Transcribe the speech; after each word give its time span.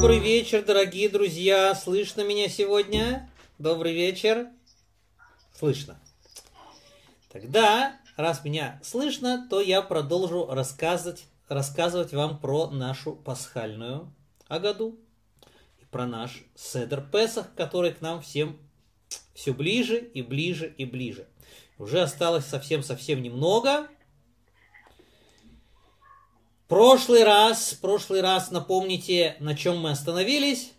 Добрый 0.00 0.20
вечер, 0.20 0.64
дорогие 0.64 1.08
друзья. 1.08 1.74
Слышно 1.74 2.20
меня 2.20 2.48
сегодня? 2.48 3.28
Добрый 3.58 3.92
вечер. 3.92 4.46
Слышно. 5.52 5.98
Тогда, 7.32 7.98
раз 8.16 8.44
меня 8.44 8.80
слышно, 8.84 9.48
то 9.50 9.60
я 9.60 9.82
продолжу 9.82 10.46
рассказывать, 10.46 11.24
рассказывать 11.48 12.12
вам 12.12 12.38
про 12.38 12.70
нашу 12.70 13.16
пасхальную 13.16 14.08
Агаду 14.46 14.96
и 15.82 15.84
про 15.86 16.06
наш 16.06 16.44
Седер 16.54 17.00
Песах, 17.00 17.52
который 17.56 17.92
к 17.92 18.00
нам 18.00 18.22
всем 18.22 18.56
все 19.34 19.52
ближе 19.52 19.98
и 19.98 20.22
ближе 20.22 20.72
и 20.78 20.84
ближе. 20.84 21.26
Уже 21.76 22.02
осталось 22.02 22.46
совсем-совсем 22.46 23.20
немного. 23.20 23.88
Прошлый 26.68 27.24
раз, 27.24 27.72
прошлый 27.72 28.20
раз, 28.20 28.50
напомните, 28.50 29.36
на 29.40 29.56
чем 29.56 29.78
мы 29.78 29.90
остановились? 29.90 30.74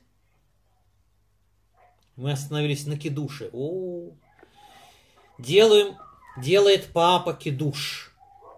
Мы 2.16 2.32
остановились 2.32 2.86
на 2.86 2.96
кидуше. 2.96 3.50
О, 3.54 4.12
делаем, 5.40 5.98
делает 6.38 6.92
папа 6.94 7.34
кидуш. 7.34 8.16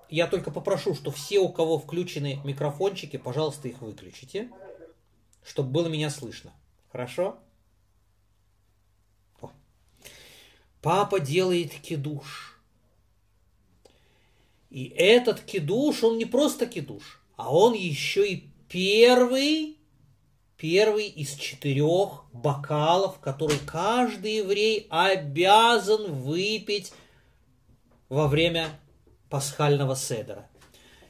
Я 0.09 0.27
только 0.27 0.51
попрошу, 0.51 0.93
что 0.93 1.09
все, 1.09 1.39
у 1.39 1.47
кого 1.47 1.79
включены 1.79 2.41
микрофончики, 2.43 3.15
пожалуйста, 3.15 3.69
их 3.69 3.79
выключите, 3.79 4.51
чтобы 5.41 5.69
было 5.69 5.87
меня 5.87 6.09
слышно. 6.09 6.51
Хорошо? 6.91 7.39
О. 9.39 9.51
Папа 10.81 11.21
делает 11.21 11.73
кидуш. 11.75 12.59
И 14.69 14.87
этот 14.87 15.39
кидуш, 15.39 16.03
он 16.03 16.17
не 16.17 16.25
просто 16.25 16.65
кидуш 16.65 17.20
а 17.35 17.53
он 17.53 17.73
еще 17.73 18.27
и 18.27 18.49
первый, 18.67 19.77
первый 20.57 21.07
из 21.07 21.35
четырех 21.35 22.25
бокалов, 22.31 23.19
который 23.19 23.57
каждый 23.65 24.37
еврей 24.37 24.87
обязан 24.89 26.13
выпить 26.13 26.93
во 28.09 28.27
время 28.27 28.69
пасхального 29.29 29.95
седера. 29.95 30.47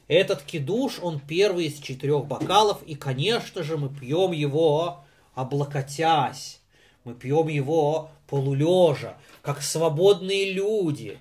Этот 0.08 0.42
кидуш, 0.42 0.98
он 1.00 1.20
первый 1.20 1.66
из 1.66 1.78
четырех 1.78 2.26
бокалов, 2.26 2.82
и, 2.84 2.94
конечно 2.94 3.62
же, 3.62 3.76
мы 3.76 3.88
пьем 3.88 4.32
его 4.32 5.04
облокотясь, 5.34 6.60
мы 7.04 7.14
пьем 7.14 7.48
его 7.48 8.10
полулежа, 8.26 9.16
как 9.40 9.62
свободные 9.62 10.52
люди, 10.52 11.18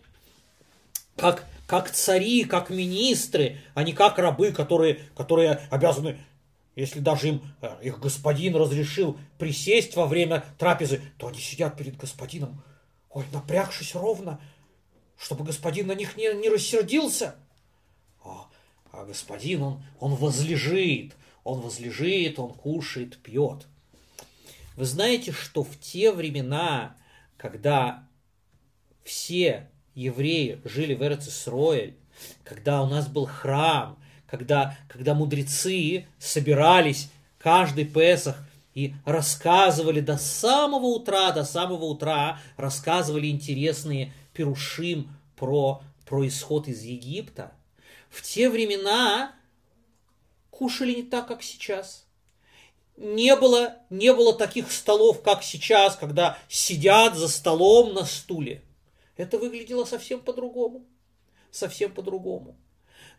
как 1.15 1.45
как 1.71 1.89
цари, 1.89 2.43
как 2.43 2.69
министры, 2.69 3.57
а 3.75 3.83
не 3.83 3.93
как 3.93 4.19
рабы, 4.19 4.51
которые, 4.51 4.95
которые 5.15 5.51
обязаны, 5.69 6.17
если 6.75 6.99
даже 6.99 7.29
им 7.29 7.41
э, 7.61 7.77
их 7.81 7.97
господин 8.01 8.57
разрешил 8.57 9.17
присесть 9.37 9.95
во 9.95 10.05
время 10.05 10.43
трапезы, 10.57 11.01
то 11.17 11.27
они 11.27 11.39
сидят 11.39 11.77
перед 11.77 11.95
господином, 11.95 12.61
ой, 13.09 13.23
напрягшись 13.31 13.95
ровно, 13.95 14.41
чтобы 15.17 15.45
господин 15.45 15.87
на 15.87 15.93
них 15.93 16.17
не, 16.17 16.33
не 16.33 16.49
рассердился. 16.49 17.35
А, 18.21 18.49
а 18.91 19.05
господин, 19.05 19.63
он, 19.63 19.83
он 20.01 20.15
возлежит, 20.15 21.15
он 21.45 21.61
возлежит, 21.61 22.37
он 22.37 22.53
кушает, 22.53 23.17
пьет. 23.19 23.65
Вы 24.75 24.83
знаете, 24.83 25.31
что 25.31 25.63
в 25.63 25.79
те 25.79 26.11
времена, 26.11 26.97
когда 27.37 28.05
все 29.05 29.70
евреи 29.95 30.59
жили 30.63 30.93
в 30.93 31.03
Эрцисроэль, 31.03 31.95
когда 32.43 32.81
у 32.81 32.87
нас 32.87 33.07
был 33.07 33.25
храм, 33.25 33.97
когда, 34.27 34.77
когда 34.87 35.13
мудрецы 35.13 36.05
собирались 36.19 37.09
каждый 37.37 37.85
Песах 37.85 38.37
и 38.73 38.93
рассказывали 39.05 39.99
до 39.99 40.17
самого 40.17 40.85
утра, 40.85 41.31
до 41.31 41.43
самого 41.43 41.85
утра 41.85 42.39
рассказывали 42.55 43.27
интересные 43.27 44.13
перушим 44.33 45.09
про, 45.35 45.81
про 46.05 46.27
исход 46.27 46.67
из 46.67 46.83
Египта. 46.83 47.51
В 48.09 48.21
те 48.21 48.49
времена 48.49 49.33
кушали 50.49 50.95
не 50.95 51.03
так, 51.03 51.27
как 51.27 51.43
сейчас. 51.43 52.05
Не 52.97 53.35
было, 53.35 53.75
не 53.89 54.13
было 54.13 54.33
таких 54.33 54.71
столов, 54.71 55.21
как 55.23 55.43
сейчас, 55.43 55.95
когда 55.95 56.37
сидят 56.47 57.15
за 57.15 57.27
столом 57.27 57.93
на 57.93 58.05
стуле. 58.05 58.61
Это 59.17 59.37
выглядело 59.37 59.85
совсем 59.85 60.19
по-другому. 60.21 60.85
Совсем 61.51 61.93
по-другому. 61.93 62.57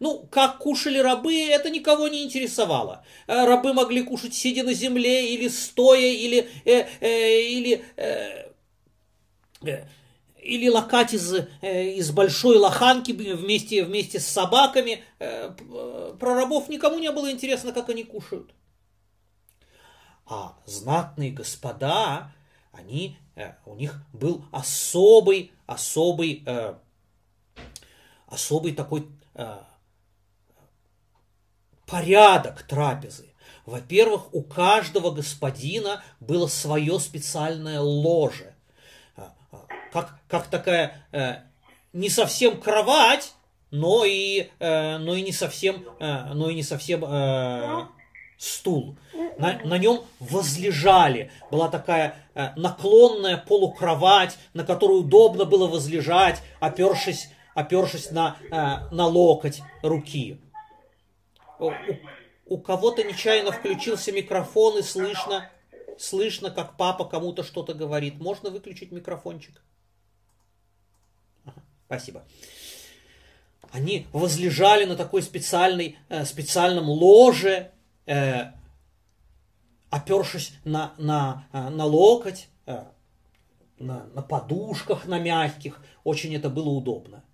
Ну, 0.01 0.27
как 0.31 0.59
кушали 0.59 0.99
рабы, 0.99 1.35
это 1.35 1.71
никого 1.71 2.09
не 2.09 2.25
интересовало. 2.25 3.05
Э, 3.27 3.45
рабы 3.45 3.73
могли 3.73 4.03
кушать 4.03 4.35
сидя 4.35 4.65
на 4.65 4.73
земле, 4.73 5.35
или 5.35 5.49
стоя, 5.49 6.01
или, 6.01 6.49
э, 6.65 6.87
э, 7.01 7.43
или, 7.43 7.85
э, 7.97 8.53
э, 9.63 9.87
или 10.43 10.69
лакать 10.69 11.15
из, 11.15 11.33
э, 11.33 11.93
из 11.95 12.11
большой 12.11 12.57
лоханки 12.57 13.13
вместе, 13.13 13.85
вместе 13.85 14.19
с 14.19 14.27
собаками. 14.27 15.05
Э, 15.21 15.55
э, 15.57 16.15
про 16.19 16.35
рабов 16.35 16.69
никому 16.69 16.99
не 16.99 17.13
было 17.13 17.31
интересно, 17.31 17.73
как 17.73 17.89
они 17.89 18.03
кушают. 18.03 18.53
А 20.27 20.59
знатные 20.67 21.31
господа, 21.31 22.33
они, 22.73 23.17
э, 23.37 23.53
у 23.65 23.75
них 23.75 24.03
был 24.13 24.45
особый 24.51 25.53
особый, 25.73 26.43
э, 26.47 26.75
особый 28.27 28.73
такой 28.73 29.09
э, 29.35 29.59
порядок 31.87 32.63
трапезы. 32.63 33.35
Во-первых, 33.67 34.35
у 34.35 34.43
каждого 34.43 35.11
господина 35.11 36.03
было 36.21 36.49
свое 36.49 36.99
специальное 36.99 37.81
ложе. 37.81 38.55
Как, 39.93 40.19
как 40.27 40.47
такая 40.49 41.05
не 41.93 42.09
совсем 42.09 42.59
кровать, 42.61 43.35
но 43.71 44.05
и, 44.07 44.51
но 44.59 45.15
и 45.15 45.23
не 45.23 45.33
совсем, 45.33 45.85
но 46.01 46.49
и 46.49 46.55
не 46.55 46.63
совсем 46.63 47.05
э, 47.05 47.87
стул. 48.43 48.97
На, 49.39 49.61
на 49.65 49.79
нем 49.79 50.05
возлежали. 50.19 51.31
Была 51.51 51.69
такая 51.69 52.17
э, 52.35 52.49
наклонная 52.57 53.37
полукровать, 53.37 54.37
на 54.53 54.65
которую 54.65 55.01
удобно 55.01 55.45
было 55.45 55.69
возлежать, 55.69 56.43
опершись, 56.59 57.29
опершись 57.55 58.11
на, 58.11 58.37
э, 58.51 58.95
на 58.95 59.07
локоть 59.07 59.63
руки. 59.83 60.41
У, 61.61 61.71
у 62.47 62.59
кого-то 62.59 63.05
нечаянно 63.05 63.53
включился 63.53 64.11
микрофон 64.11 64.81
и 64.81 64.83
слышно, 64.83 65.49
слышно, 65.97 66.51
как 66.51 66.77
папа 66.77 67.05
кому-то 67.05 67.45
что-то 67.45 67.75
говорит. 67.75 68.19
Можно 68.19 68.51
выключить 68.51 68.91
микрофончик? 68.91 69.63
Ага, 71.45 71.63
спасибо 71.87 72.25
они 73.73 74.07
возлежали 74.13 74.85
на 74.85 74.97
такой 74.97 75.23
специальной, 75.23 75.97
э, 76.11 76.27
специальном 76.27 76.91
ложе, 76.91 77.71
э, 78.07 78.53
опершись 79.91 80.53
на, 80.65 80.95
на, 80.99 81.47
э, 81.53 81.69
на 81.69 81.85
локоть, 81.85 82.49
э, 82.67 82.85
на, 83.79 84.05
на 84.15 84.23
подушках, 84.23 85.07
на 85.07 85.19
мягких, 85.19 85.83
очень 86.05 86.35
это 86.35 86.49
было 86.49 86.69
удобно. 86.69 87.25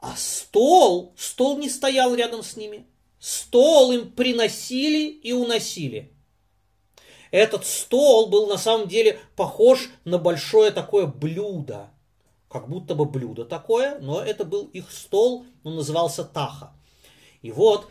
А 0.00 0.14
стол, 0.16 1.14
стол 1.16 1.58
не 1.58 1.70
стоял 1.70 2.14
рядом 2.14 2.42
с 2.42 2.56
ними. 2.56 2.86
Стол 3.18 3.92
им 3.92 4.12
приносили 4.12 5.08
и 5.08 5.32
уносили. 5.32 6.12
Этот 7.30 7.66
стол 7.66 8.28
был 8.28 8.46
на 8.46 8.58
самом 8.58 8.86
деле 8.86 9.18
похож 9.34 9.88
на 10.04 10.18
большое 10.18 10.70
такое 10.70 11.06
блюдо. 11.06 11.90
Как 12.48 12.68
будто 12.68 12.94
бы 12.94 13.06
блюдо 13.06 13.44
такое, 13.44 13.98
но 13.98 14.20
это 14.20 14.44
был 14.44 14.66
их 14.66 14.92
стол, 14.92 15.44
он 15.64 15.74
назывался 15.74 16.22
таха. 16.22 16.74
И 17.42 17.50
вот 17.50 17.88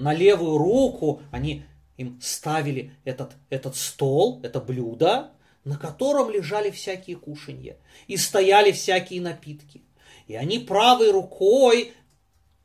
на 0.00 0.14
левую 0.14 0.58
руку 0.58 1.22
они 1.30 1.64
им 1.96 2.18
ставили 2.22 2.92
этот, 3.04 3.32
этот 3.50 3.76
стол, 3.76 4.40
это 4.42 4.60
блюдо, 4.60 5.30
на 5.64 5.76
котором 5.76 6.30
лежали 6.30 6.70
всякие 6.70 7.16
кушанья 7.16 7.76
и 8.06 8.16
стояли 8.16 8.72
всякие 8.72 9.20
напитки. 9.20 9.82
И 10.26 10.34
они 10.34 10.58
правой 10.58 11.10
рукой, 11.10 11.92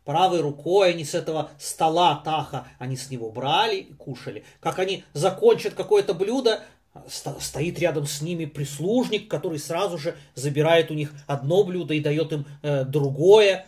правой 0.06 0.40
рукой 0.40 0.92
они 0.92 1.04
с 1.04 1.14
этого 1.14 1.50
стола 1.60 2.22
таха, 2.24 2.68
они 2.80 2.96
с 2.96 3.10
него 3.10 3.32
брали 3.32 3.78
и 3.78 3.94
кушали. 3.94 4.46
Как 4.62 4.80
они 4.80 5.04
закончат 5.14 5.74
какое-то 5.74 6.14
блюдо, 6.14 6.64
стоит 7.10 7.80
рядом 7.80 8.06
с 8.06 8.22
ними 8.22 8.46
прислужник, 8.46 9.30
который 9.30 9.60
сразу 9.60 9.98
же 9.98 10.16
забирает 10.34 10.92
у 10.92 10.94
них 10.94 11.14
одно 11.28 11.64
блюдо 11.64 11.94
и 11.94 12.00
дает 12.00 12.32
им 12.32 12.46
э, 12.62 12.86
другое. 12.86 13.66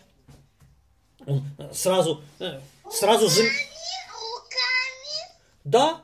Он 1.26 1.44
сразу, 1.74 2.22
э, 2.40 2.60
сразу 2.92 3.30
же... 3.30 3.44
Да, 5.64 6.04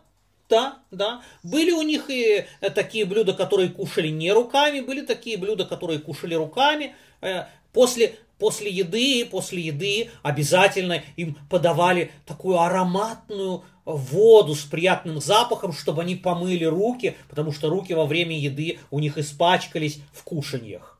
да, 0.49 0.79
да. 0.91 1.21
Были 1.41 1.71
у 1.71 1.81
них 1.81 2.09
и 2.09 2.45
э, 2.59 2.69
такие 2.69 3.05
блюда, 3.05 3.33
которые 3.33 3.69
кушали 3.69 4.09
не 4.09 4.31
руками, 4.31 4.81
были 4.81 5.01
такие 5.01 5.37
блюда, 5.37 5.65
которые 5.65 5.99
кушали 5.99 6.35
руками. 6.35 6.95
Э, 7.21 7.45
после, 7.71 8.17
после 8.37 8.69
еды, 8.69 9.25
после 9.25 9.61
еды 9.61 10.11
обязательно 10.21 11.01
им 11.15 11.37
подавали 11.49 12.11
такую 12.25 12.59
ароматную, 12.59 13.63
воду 13.85 14.55
с 14.55 14.63
приятным 14.63 15.19
запахом, 15.19 15.73
чтобы 15.73 16.01
они 16.01 16.15
помыли 16.15 16.63
руки, 16.65 17.17
потому 17.29 17.51
что 17.51 17.69
руки 17.69 17.93
во 17.93 18.05
время 18.05 18.37
еды 18.37 18.79
у 18.91 18.99
них 18.99 19.17
испачкались 19.17 19.99
в 20.13 20.23
кушаньях. 20.23 20.99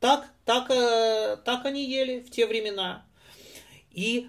Так, 0.00 0.26
так, 0.44 0.70
э, 0.70 1.36
так 1.44 1.64
они 1.64 1.88
ели 1.88 2.20
в 2.20 2.30
те 2.30 2.46
времена. 2.46 3.04
И, 3.92 4.28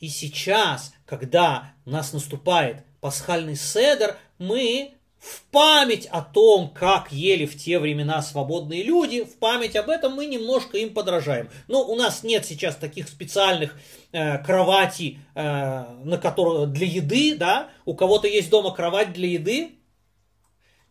и 0.00 0.08
сейчас, 0.08 0.92
когда 1.06 1.74
у 1.84 1.90
нас 1.90 2.12
наступает 2.12 2.84
пасхальный 3.00 3.54
седер, 3.54 4.16
мы 4.38 4.94
в 5.18 5.42
память 5.50 6.06
о 6.06 6.22
том, 6.22 6.70
как 6.70 7.12
ели 7.12 7.44
в 7.44 7.56
те 7.56 7.78
времена 7.78 8.22
свободные 8.22 8.82
люди, 8.82 9.22
в 9.22 9.36
память 9.36 9.76
об 9.76 9.90
этом 9.90 10.14
мы 10.14 10.24
немножко 10.24 10.78
им 10.78 10.94
подражаем. 10.94 11.50
Но 11.68 11.84
у 11.84 11.94
нас 11.94 12.22
нет 12.22 12.46
сейчас 12.46 12.76
таких 12.76 13.08
специальных 13.08 13.78
э, 14.12 14.38
кроватей, 14.42 15.18
э, 15.34 15.84
на 16.04 16.16
которые, 16.16 16.66
для 16.66 16.86
еды, 16.86 17.36
да? 17.36 17.68
У 17.84 17.94
кого-то 17.94 18.26
есть 18.26 18.48
дома 18.48 18.74
кровать 18.74 19.12
для 19.12 19.28
еды? 19.28 19.72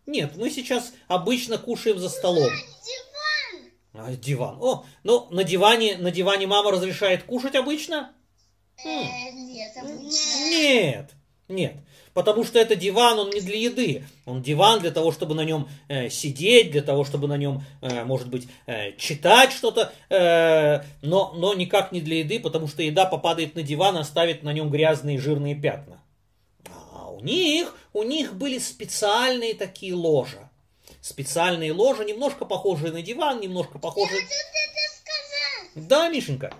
Нет, 0.05 0.33
мы 0.35 0.51
сейчас 0.51 0.93
обычно 1.07 1.57
кушаем 1.57 1.97
за 1.97 2.09
столом. 2.09 2.51
Диван. 3.93 4.05
А, 4.07 4.11
диван. 4.11 4.57
О, 4.61 4.85
ну 5.03 5.27
на 5.31 5.43
диване, 5.43 5.97
на 5.97 6.11
диване 6.11 6.45
мама 6.45 6.71
разрешает 6.71 7.23
кушать 7.23 7.55
обычно? 7.55 8.11
Э, 8.85 9.31
нет, 9.31 9.75
нет, 10.51 11.11
нет. 11.47 11.75
Потому 12.13 12.43
что 12.43 12.59
это 12.59 12.75
диван, 12.75 13.19
он 13.19 13.29
не 13.29 13.39
для 13.39 13.57
еды. 13.57 14.03
Он 14.25 14.41
диван 14.41 14.79
для 14.79 14.91
того, 14.91 15.11
чтобы 15.11 15.35
на 15.35 15.45
нем 15.45 15.69
э, 15.87 16.09
сидеть, 16.09 16.71
для 16.71 16.81
того, 16.81 17.05
чтобы 17.05 17.27
на 17.27 17.37
нем, 17.37 17.63
э, 17.81 18.03
может 18.03 18.29
быть, 18.29 18.47
э, 18.65 18.93
читать 18.97 19.51
что-то, 19.51 19.93
э, 20.09 20.83
но, 21.01 21.33
но 21.33 21.53
никак 21.53 21.91
не 21.91 22.01
для 22.01 22.19
еды, 22.19 22.39
потому 22.39 22.67
что 22.67 22.81
еда 22.81 23.05
попадает 23.05 23.55
на 23.55 23.63
диван 23.63 23.97
и 23.97 24.01
оставит 24.01 24.43
на 24.43 24.51
нем 24.53 24.69
грязные 24.69 25.19
жирные 25.19 25.55
пятна. 25.55 26.01
А 26.65 27.09
у 27.09 27.21
них, 27.21 27.75
у 27.93 28.03
них 28.03 28.35
были 28.35 28.57
специальные 28.57 29.53
такие 29.53 29.93
ложа. 29.93 30.49
Специальные 31.01 31.71
ложа, 31.71 32.03
немножко 32.03 32.43
похожие 32.45 32.91
на 32.91 33.01
диван, 33.01 33.39
немножко 33.39 33.77
похожие... 33.79 34.19
Да, 35.75 36.09
Мишенька. 36.09 36.53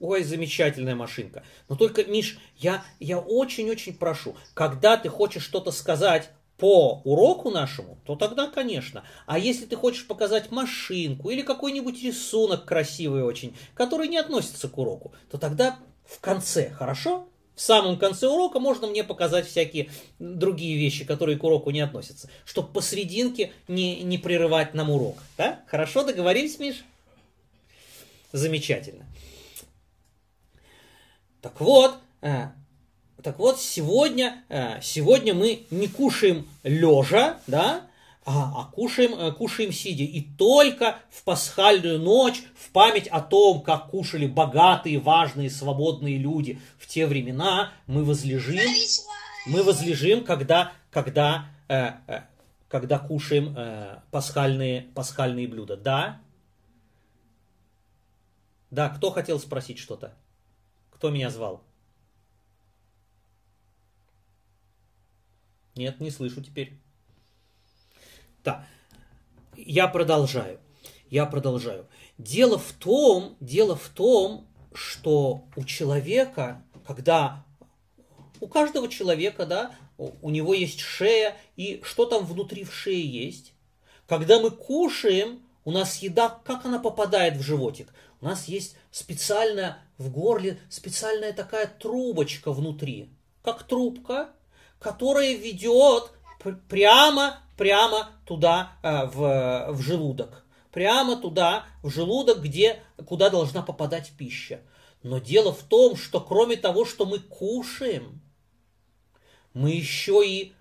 Ой, 0.00 0.22
замечательная 0.22 0.94
машинка. 0.94 1.42
Но 1.68 1.76
только, 1.76 2.04
Миш, 2.04 2.38
я, 2.56 2.84
я 3.00 3.18
очень-очень 3.18 3.94
прошу, 3.94 4.36
когда 4.54 4.96
ты 4.96 5.08
хочешь 5.08 5.42
что-то 5.42 5.72
сказать 5.72 6.30
по 6.56 7.00
уроку 7.04 7.50
нашему, 7.50 7.98
то 8.04 8.16
тогда, 8.16 8.48
конечно. 8.48 9.04
А 9.26 9.38
если 9.38 9.64
ты 9.64 9.76
хочешь 9.76 10.06
показать 10.06 10.50
машинку 10.50 11.30
или 11.30 11.42
какой-нибудь 11.42 12.02
рисунок 12.02 12.64
красивый 12.64 13.22
очень, 13.22 13.56
который 13.74 14.08
не 14.08 14.18
относится 14.18 14.68
к 14.68 14.76
уроку, 14.76 15.12
то 15.30 15.38
тогда 15.38 15.78
в 16.04 16.20
конце, 16.20 16.70
хорошо? 16.70 17.28
В 17.54 17.60
самом 17.60 17.98
конце 17.98 18.28
урока 18.28 18.60
можно 18.60 18.86
мне 18.86 19.02
показать 19.02 19.48
всякие 19.48 19.90
другие 20.20 20.78
вещи, 20.78 21.04
которые 21.04 21.38
к 21.38 21.42
уроку 21.42 21.70
не 21.70 21.80
относятся, 21.80 22.30
чтобы 22.44 22.72
посерединке 22.72 23.52
не, 23.66 24.02
не 24.02 24.16
прерывать 24.16 24.74
нам 24.74 24.90
урок. 24.90 25.18
Да? 25.36 25.62
Хорошо, 25.66 26.04
договорились, 26.04 26.60
Миш? 26.60 26.84
Замечательно. 28.32 29.07
Так 31.40 31.60
вот, 31.60 31.98
э, 32.20 32.48
так 33.22 33.38
вот, 33.38 33.60
сегодня, 33.60 34.44
э, 34.48 34.80
сегодня 34.80 35.34
мы 35.34 35.66
не 35.70 35.88
кушаем 35.88 36.48
лежа, 36.62 37.38
да, 37.46 37.88
а, 38.30 38.52
а 38.60 38.72
кушаем, 38.72 39.14
э, 39.14 39.32
кушаем 39.32 39.72
сидя. 39.72 40.04
И 40.04 40.20
только 40.20 40.98
в 41.10 41.22
пасхальную 41.24 41.98
ночь, 41.98 42.42
в 42.58 42.70
память 42.72 43.08
о 43.08 43.22
том, 43.22 43.62
как 43.62 43.88
кушали 43.88 44.26
богатые, 44.26 44.98
важные, 44.98 45.48
свободные 45.48 46.18
люди 46.18 46.60
в 46.78 46.86
те 46.86 47.06
времена, 47.06 47.72
мы 47.86 48.04
возлежим, 48.04 48.70
мы 49.46 49.62
возлежим, 49.62 50.24
когда, 50.24 50.72
когда, 50.90 51.46
э, 51.68 51.92
э, 52.06 52.20
когда 52.68 52.98
кушаем 52.98 53.54
э, 53.56 54.00
пасхальные, 54.10 54.82
пасхальные 54.94 55.48
блюда. 55.48 55.78
Да? 55.78 56.20
Да, 58.70 58.90
кто 58.90 59.10
хотел 59.10 59.40
спросить 59.40 59.78
что-то? 59.78 60.14
Кто 60.98 61.10
меня 61.10 61.30
звал? 61.30 61.62
Нет, 65.76 66.00
не 66.00 66.10
слышу 66.10 66.42
теперь. 66.42 66.72
Да, 68.42 68.66
я 69.56 69.86
продолжаю. 69.86 70.58
Я 71.08 71.24
продолжаю. 71.26 71.86
Дело 72.18 72.58
в 72.58 72.72
том, 72.72 73.36
дело 73.38 73.76
в 73.76 73.88
том, 73.90 74.48
что 74.74 75.44
у 75.54 75.62
человека, 75.62 76.64
когда 76.84 77.46
у 78.40 78.48
каждого 78.48 78.88
человека, 78.88 79.46
да, 79.46 79.72
у 79.98 80.30
него 80.30 80.52
есть 80.52 80.80
шея, 80.80 81.36
и 81.54 81.80
что 81.84 82.06
там 82.06 82.26
внутри 82.26 82.64
в 82.64 82.74
шее 82.74 83.06
есть. 83.06 83.54
Когда 84.08 84.40
мы 84.40 84.50
кушаем, 84.50 85.44
у 85.68 85.70
нас 85.70 85.98
еда, 85.98 86.30
как 86.44 86.64
она 86.64 86.78
попадает 86.78 87.36
в 87.36 87.42
животик? 87.42 87.92
У 88.22 88.24
нас 88.24 88.48
есть 88.48 88.74
специальная 88.90 89.76
в 89.98 90.10
горле, 90.10 90.58
специальная 90.70 91.34
такая 91.34 91.66
трубочка 91.66 92.52
внутри, 92.52 93.10
как 93.42 93.64
трубка, 93.64 94.30
которая 94.78 95.34
ведет 95.34 96.10
прямо, 96.70 97.40
прямо 97.58 98.08
туда 98.24 98.78
э, 98.82 99.08
в, 99.08 99.72
в 99.74 99.82
желудок. 99.82 100.42
Прямо 100.72 101.16
туда, 101.16 101.66
в 101.82 101.90
желудок, 101.90 102.40
где, 102.40 102.82
куда 103.04 103.28
должна 103.28 103.60
попадать 103.60 104.12
пища. 104.16 104.62
Но 105.02 105.18
дело 105.18 105.52
в 105.52 105.64
том, 105.64 105.96
что 105.96 106.22
кроме 106.22 106.56
того, 106.56 106.86
что 106.86 107.04
мы 107.04 107.18
кушаем, 107.18 108.22
мы 109.52 109.72
еще 109.72 110.26
и 110.26 110.54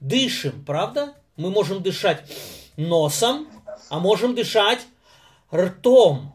дышим, 0.00 0.64
правда? 0.64 1.14
Мы 1.40 1.50
можем 1.50 1.82
дышать 1.82 2.22
носом, 2.76 3.48
а 3.88 3.98
можем 3.98 4.34
дышать 4.34 4.80
ртом. 5.50 6.34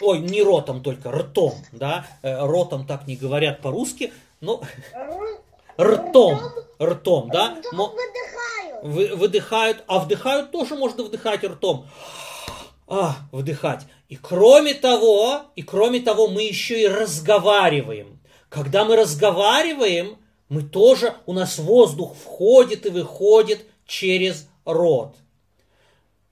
Ой, 0.00 0.18
не 0.18 0.42
ротом 0.42 0.82
только, 0.82 1.10
ртом, 1.10 1.52
да. 1.72 2.06
Э, 2.22 2.46
ротом 2.46 2.86
так 2.86 3.06
не 3.06 3.16
говорят 3.16 3.60
по-русски, 3.60 4.14
но 4.40 4.62
ртом, 5.78 6.40
ртом, 6.80 7.28
да. 7.30 7.58
Выдыхают. 7.70 8.82
Вы, 8.82 9.14
выдыхают, 9.14 9.84
а 9.86 9.98
вдыхают 9.98 10.52
тоже 10.52 10.74
можно 10.74 11.02
вдыхать 11.04 11.44
ртом. 11.44 11.86
А, 12.88 13.16
вдыхать. 13.30 13.82
И 14.08 14.16
кроме 14.16 14.72
того, 14.72 15.42
и 15.54 15.62
кроме 15.62 16.00
того, 16.00 16.28
мы 16.28 16.44
еще 16.44 16.80
и 16.80 16.88
разговариваем. 16.88 18.20
Когда 18.48 18.86
мы 18.86 18.96
разговариваем, 18.96 20.16
мы 20.48 20.62
тоже, 20.62 21.14
у 21.26 21.34
нас 21.34 21.58
воздух 21.58 22.16
входит 22.16 22.86
и 22.86 22.88
выходит 22.88 23.66
через 23.86 24.48
рот. 24.64 25.16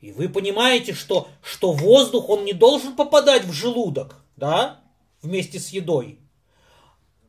И 0.01 0.13
вы 0.13 0.29
понимаете, 0.29 0.95
что, 0.95 1.29
что 1.43 1.73
воздух, 1.73 2.29
он 2.29 2.45
не 2.45 2.53
должен 2.53 2.97
попадать 2.97 3.45
в 3.45 3.53
желудок, 3.53 4.17
да, 4.37 4.81
вместе 5.23 5.59
с 5.61 5.69
едой. 5.69 6.19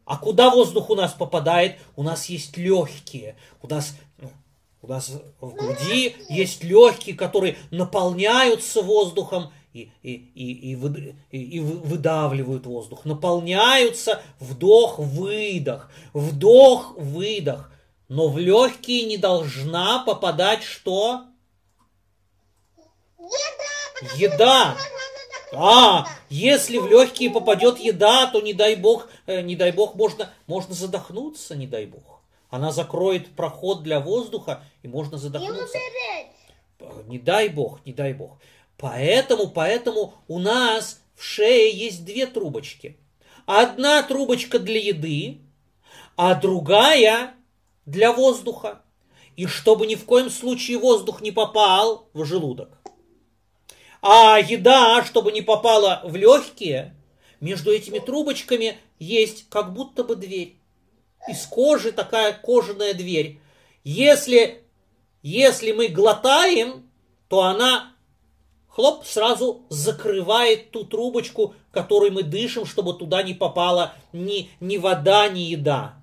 А 0.05 0.17
куда 0.17 0.49
воздух 0.49 0.89
у 0.89 0.95
нас 0.95 1.13
попадает? 1.13 1.77
У 1.95 2.03
нас 2.03 2.25
есть 2.27 2.57
легкие. 2.57 3.35
У 3.61 3.67
нас, 3.67 3.95
у 4.81 4.87
нас 4.87 5.11
в 5.39 5.53
груди 5.53 6.15
есть 6.29 6.63
легкие, 6.63 7.15
которые 7.15 7.57
наполняются 7.69 8.81
воздухом 8.81 9.51
и, 9.73 9.89
и, 10.01 10.13
и, 10.13 10.71
и, 10.71 10.75
вы, 10.75 11.15
и 11.31 11.59
выдавливают 11.59 12.65
воздух. 12.65 13.05
Наполняются 13.05 14.21
вдох-выдох, 14.39 15.89
вдох-выдох. 16.13 17.70
Но 18.11 18.27
в 18.27 18.37
легкие 18.37 19.05
не 19.05 19.15
должна 19.15 20.03
попадать 20.03 20.63
что? 20.63 21.27
Еда. 24.17 24.75
А, 25.53 26.05
если 26.29 26.77
в 26.77 26.87
легкие 26.87 27.29
попадет 27.29 27.79
еда, 27.79 28.27
то 28.27 28.41
не 28.41 28.53
дай 28.53 28.75
бог, 28.75 29.07
э, 29.27 29.39
не 29.39 29.55
дай 29.55 29.71
бог, 29.71 29.95
можно, 29.95 30.29
можно 30.45 30.75
задохнуться, 30.75 31.55
не 31.55 31.67
дай 31.67 31.85
бог. 31.85 32.19
Она 32.49 32.73
закроет 32.73 33.33
проход 33.33 33.81
для 33.81 34.01
воздуха, 34.01 34.61
и 34.83 34.89
можно 34.89 35.17
задохнуться. 35.17 35.77
Не 37.05 37.17
дай 37.17 37.47
бог, 37.47 37.79
не 37.85 37.93
дай 37.93 38.11
бог. 38.11 38.41
Поэтому, 38.77 39.47
поэтому 39.47 40.15
у 40.27 40.39
нас 40.39 40.99
в 41.15 41.23
шее 41.23 41.71
есть 41.71 42.03
две 42.03 42.25
трубочки. 42.25 42.97
Одна 43.45 44.03
трубочка 44.03 44.59
для 44.59 44.81
еды, 44.81 45.39
а 46.17 46.35
другая 46.35 47.35
для 47.85 48.11
воздуха. 48.11 48.81
И 49.35 49.45
чтобы 49.45 49.87
ни 49.87 49.95
в 49.95 50.05
коем 50.05 50.29
случае 50.29 50.77
воздух 50.77 51.21
не 51.21 51.31
попал 51.31 52.09
в 52.13 52.25
желудок, 52.25 52.77
а 54.01 54.39
еда, 54.39 55.03
чтобы 55.05 55.31
не 55.31 55.41
попала 55.41 56.01
в 56.03 56.15
легкие, 56.15 56.95
между 57.39 57.71
этими 57.71 57.99
трубочками 57.99 58.77
есть 58.99 59.49
как 59.49 59.73
будто 59.73 60.03
бы 60.03 60.15
дверь. 60.15 60.55
Из 61.27 61.45
кожи 61.45 61.91
такая 61.91 62.33
кожаная 62.33 62.93
дверь. 62.93 63.39
Если, 63.83 64.63
если 65.21 65.71
мы 65.71 65.87
глотаем, 65.87 66.89
то 67.27 67.41
она 67.43 67.93
хлоп, 68.67 69.05
сразу 69.05 69.61
закрывает 69.69 70.71
ту 70.71 70.83
трубочку, 70.83 71.55
которой 71.71 72.09
мы 72.09 72.23
дышим, 72.23 72.65
чтобы 72.65 72.93
туда 72.93 73.23
не 73.23 73.33
попала 73.33 73.93
ни, 74.13 74.49
ни 74.59 74.77
вода, 74.77 75.29
ни 75.29 75.41
еда. 75.41 76.00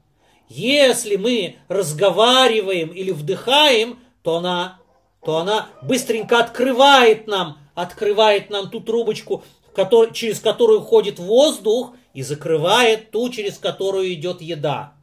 Если 0.48 1.16
мы 1.16 1.56
разговариваем 1.68 2.88
или 2.88 3.10
вдыхаем, 3.10 3.98
то 4.22 4.36
она, 4.36 4.80
то 5.24 5.38
она 5.38 5.68
быстренько 5.82 6.38
открывает 6.38 7.26
нам, 7.26 7.58
открывает 7.74 8.50
нам 8.50 8.70
ту 8.70 8.80
трубочку, 8.80 9.44
который, 9.74 10.12
через 10.12 10.40
которую 10.40 10.80
ходит 10.80 11.18
воздух, 11.18 11.92
и 12.14 12.22
закрывает 12.22 13.12
ту, 13.12 13.28
через 13.28 13.58
которую 13.58 14.12
идет 14.12 14.40
еда. 14.40 14.94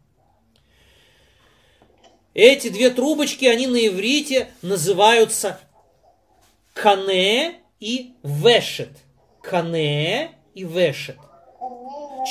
Эти 2.34 2.68
две 2.68 2.90
трубочки, 2.90 3.46
они 3.46 3.68
на 3.68 3.88
иврите 3.88 4.50
называются 4.62 5.58
кане 6.74 7.62
и 7.80 8.14
вешет. 8.22 8.90
Кане 9.42 10.32
и 10.54 10.66
вешет. 10.66 11.18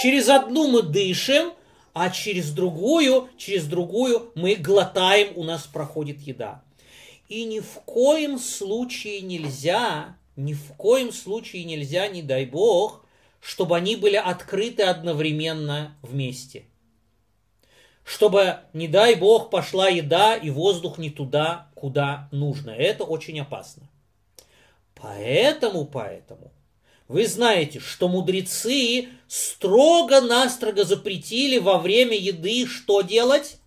Через 0.02 0.28
одну 0.28 0.68
мы 0.68 0.83
дышим, 0.83 1.54
а 1.95 2.11
через 2.11 2.51
другую, 2.51 3.29
через 3.39 3.67
другую 3.67 4.31
мы 4.35 4.57
глотаем, 4.57 5.33
у 5.37 5.45
нас 5.45 5.67
проходит 5.67 6.21
еда. 6.21 6.63
И 7.29 7.45
ни 7.45 7.61
в 7.61 7.81
коем 7.87 8.39
случае 8.39 9.23
нельзя, 9.23 10.19
ни 10.37 10.53
в 10.53 10.75
коем 10.77 11.13
случае 11.13 11.65
нельзя, 11.65 12.07
не 12.09 12.23
дай 12.23 12.45
бог, 12.45 13.07
чтобы 13.41 13.77
они 13.77 13.97
были 13.97 14.17
открыты 14.17 14.83
одновременно 14.83 15.97
вместе– 16.03 16.65
чтобы, 18.05 18.59
не 18.75 18.87
дай 18.87 19.15
бог, 19.15 19.51
пошла 19.51 19.89
еда 19.89 20.37
и 20.37 20.51
воздух 20.51 20.99
не 20.99 21.11
туда, 21.11 21.69
куда 21.75 22.29
нужно. 22.31 22.71
Это 22.71 23.05
очень 23.05 23.41
опасно. 23.41 23.89
Поэтому, 24.95 25.87
поэтому, 25.87 26.53
вы 27.09 27.27
знаете, 27.27 27.81
что 27.81 28.09
мудрецы 28.09 29.09
строго-настрого 29.29 30.85
запретили 30.85 31.59
во 31.59 31.79
время 31.79 32.17
еды 32.17 32.67
что 32.67 33.03
делать? 33.03 33.59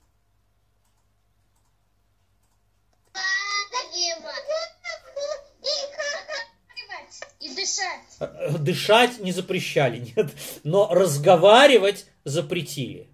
И 7.39 7.49
дышать. 7.53 8.63
Дышать 8.63 9.19
не 9.19 9.31
запрещали, 9.31 9.99
нет. 10.15 10.31
Но 10.63 10.91
разговаривать 10.91 12.07
запретили. 12.23 13.07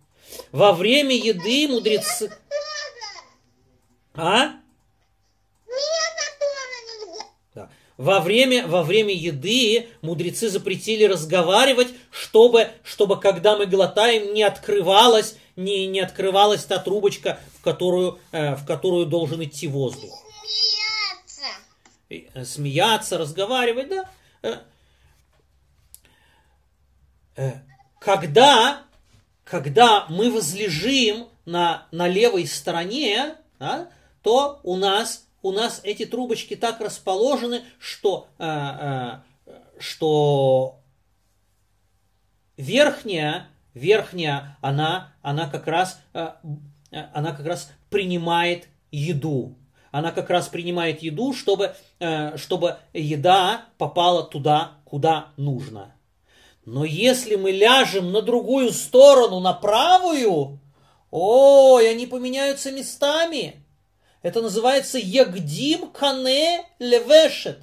Во 0.52 0.74
время 0.74 1.16
еды 1.16 1.68
мудрецы... 1.68 2.32
А? 4.16 4.54
Да. 7.54 7.70
Во 8.04 8.20
время, 8.20 8.68
во 8.68 8.84
время 8.84 9.14
еды 9.14 9.88
мудрецы 10.02 10.50
запретили 10.50 11.06
разговаривать, 11.06 11.88
чтобы, 12.12 12.68
чтобы 12.84 13.18
когда 13.18 13.58
мы 13.58 13.66
глотаем, 13.66 14.34
не 14.34 14.44
открывалась, 14.44 15.38
не, 15.56 15.88
не 15.88 16.02
открывалась 16.02 16.66
та 16.66 16.80
трубочка, 16.80 17.40
в 17.58 17.64
которую, 17.64 18.20
э, 18.34 18.56
в 18.56 18.66
которую 18.66 19.06
должен 19.06 19.42
идти 19.42 19.70
воздух. 19.70 20.22
Смеяться. 22.10 22.30
Э, 22.34 22.44
Смеяться, 22.44 23.18
разговаривать, 23.18 23.88
да. 23.88 24.10
Э, 24.42 24.58
э, 27.38 27.54
Когда 28.02 28.84
когда 29.46 30.08
мы 30.10 30.30
возлежим 30.30 31.30
на, 31.46 31.88
на 31.92 32.08
левой 32.08 32.48
стороне, 32.48 33.36
да, 33.60 33.90
то 34.22 34.60
у 34.64 34.78
нас, 34.78 35.23
у 35.44 35.52
нас 35.52 35.82
эти 35.84 36.06
трубочки 36.06 36.56
так 36.56 36.80
расположены, 36.80 37.62
что, 37.78 38.28
э, 38.40 39.20
э, 39.46 39.52
что 39.78 40.80
верхняя, 42.58 43.50
верхняя, 43.74 44.58
она, 44.62 45.14
она, 45.22 45.48
как 45.50 45.68
раз, 45.68 46.00
э, 46.14 46.30
она 46.92 47.34
как 47.34 47.46
раз 47.46 47.72
принимает 47.90 48.70
еду. 48.90 49.56
Она 49.92 50.12
как 50.12 50.32
раз 50.32 50.48
принимает 50.48 51.04
еду, 51.04 51.34
чтобы, 51.34 51.76
чтобы 52.36 52.78
еда 52.94 53.66
попала 53.78 54.24
туда, 54.24 54.78
куда 54.86 55.28
нужно. 55.38 55.94
Но 56.66 56.84
если 56.84 57.36
мы 57.36 57.52
ляжем 57.52 58.12
на 58.12 58.24
другую 58.24 58.72
сторону, 58.72 59.40
на 59.40 59.54
правую, 59.54 60.60
ой, 61.12 61.92
они 61.92 62.08
поменяются 62.08 62.72
местами. 62.72 63.63
Это 64.24 64.42
называется 64.42 64.98
ягдим 64.98 65.92
кане 65.92 66.66
левешет. 66.80 67.60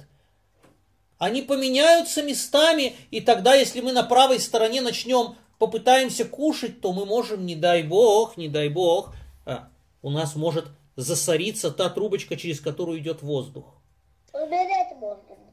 Они 1.17 1.41
поменяются 1.41 2.23
местами, 2.23 2.95
и 3.11 3.19
тогда, 3.19 3.53
если 3.53 3.81
мы 3.81 3.91
на 3.91 4.03
правой 4.03 4.39
стороне 4.39 4.79
начнем, 4.79 5.35
попытаемся 5.59 6.23
кушать, 6.23 6.79
то 6.79 6.93
мы 6.93 7.05
можем, 7.05 7.45
не 7.45 7.55
дай 7.55 7.83
бог, 7.83 8.37
не 8.37 8.47
дай 8.47 8.69
бог, 8.69 9.13
а, 9.45 9.67
у 10.01 10.09
нас 10.09 10.37
может 10.37 10.67
засориться 10.95 11.69
та 11.69 11.89
трубочка, 11.89 12.37
через 12.37 12.61
которую 12.61 12.99
идет 12.99 13.21
воздух. 13.21 13.65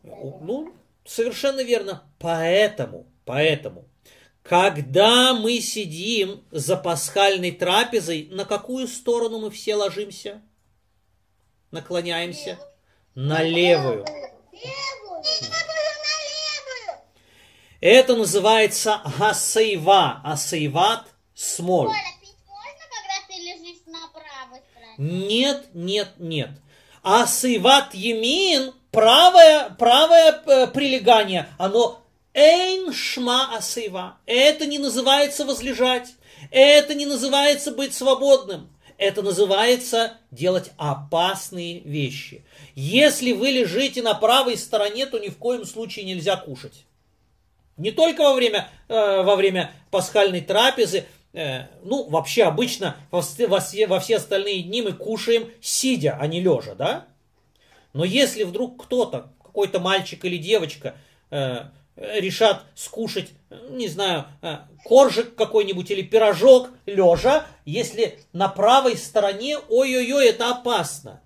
Можно. 0.04 0.46
Ну, 0.46 0.72
совершенно 1.04 1.62
верно. 1.64 2.04
Поэтому 2.20 3.06
Поэтому, 3.28 3.84
когда 4.42 5.34
мы 5.34 5.60
сидим 5.60 6.44
за 6.50 6.78
пасхальной 6.78 7.50
трапезой, 7.50 8.26
на 8.30 8.46
какую 8.46 8.88
сторону 8.88 9.38
мы 9.38 9.50
все 9.50 9.74
ложимся? 9.74 10.40
Наклоняемся? 11.70 12.58
На 13.14 13.42
левую. 13.42 14.04
Это 17.80 18.16
называется 18.16 19.00
асейва. 19.20 20.20
Асейват 20.24 21.06
смоль. 21.34 21.90
Нет, 24.98 25.68
нет, 25.74 26.08
нет. 26.18 26.50
Асейват 27.02 27.94
емин, 27.94 28.74
правое, 28.90 29.70
правое 29.70 30.42
э, 30.44 30.66
прилегание, 30.66 31.48
оно 31.56 32.02
Эйн 32.34 32.92
шма 32.92 33.56
асейва. 33.56 34.18
Это 34.26 34.66
не 34.66 34.78
называется 34.78 35.44
возлежать. 35.44 36.14
Это 36.50 36.94
не 36.94 37.06
называется 37.06 37.72
быть 37.72 37.94
свободным. 37.94 38.70
Это 38.98 39.22
называется 39.22 40.14
делать 40.32 40.72
опасные 40.76 41.78
вещи. 41.80 42.44
Если 42.74 43.30
вы 43.30 43.50
лежите 43.50 44.02
на 44.02 44.12
правой 44.14 44.58
стороне, 44.58 45.06
то 45.06 45.18
ни 45.18 45.28
в 45.28 45.38
коем 45.38 45.64
случае 45.64 46.04
нельзя 46.04 46.36
кушать. 46.36 46.84
Не 47.76 47.92
только 47.92 48.24
во 48.24 48.34
время, 48.34 48.68
э, 48.88 49.22
во 49.22 49.36
время 49.36 49.70
пасхальной 49.92 50.40
трапезы, 50.40 51.06
э, 51.32 51.66
ну, 51.84 52.08
вообще 52.08 52.42
обычно 52.42 52.96
во 53.12 53.22
все, 53.22 53.46
во, 53.46 54.00
все, 54.00 54.16
остальные 54.16 54.64
дни 54.64 54.82
мы 54.82 54.92
кушаем 54.92 55.48
сидя, 55.60 56.18
а 56.20 56.26
не 56.26 56.40
лежа, 56.40 56.74
да? 56.74 57.06
Но 57.92 58.04
если 58.04 58.42
вдруг 58.42 58.82
кто-то, 58.84 59.32
какой-то 59.40 59.78
мальчик 59.78 60.24
или 60.24 60.38
девочка, 60.38 60.96
э, 61.30 61.66
решат 61.98 62.62
скушать, 62.74 63.30
не 63.70 63.88
знаю, 63.88 64.26
э, 64.42 64.58
коржик 64.84 65.34
какой-нибудь 65.34 65.90
или 65.90 66.02
пирожок 66.02 66.70
лежа, 66.86 67.46
если 67.64 68.18
на 68.32 68.48
правой 68.48 68.96
стороне, 68.96 69.58
ой-ой-ой, 69.58 70.28
это 70.28 70.50
опасно. 70.50 71.20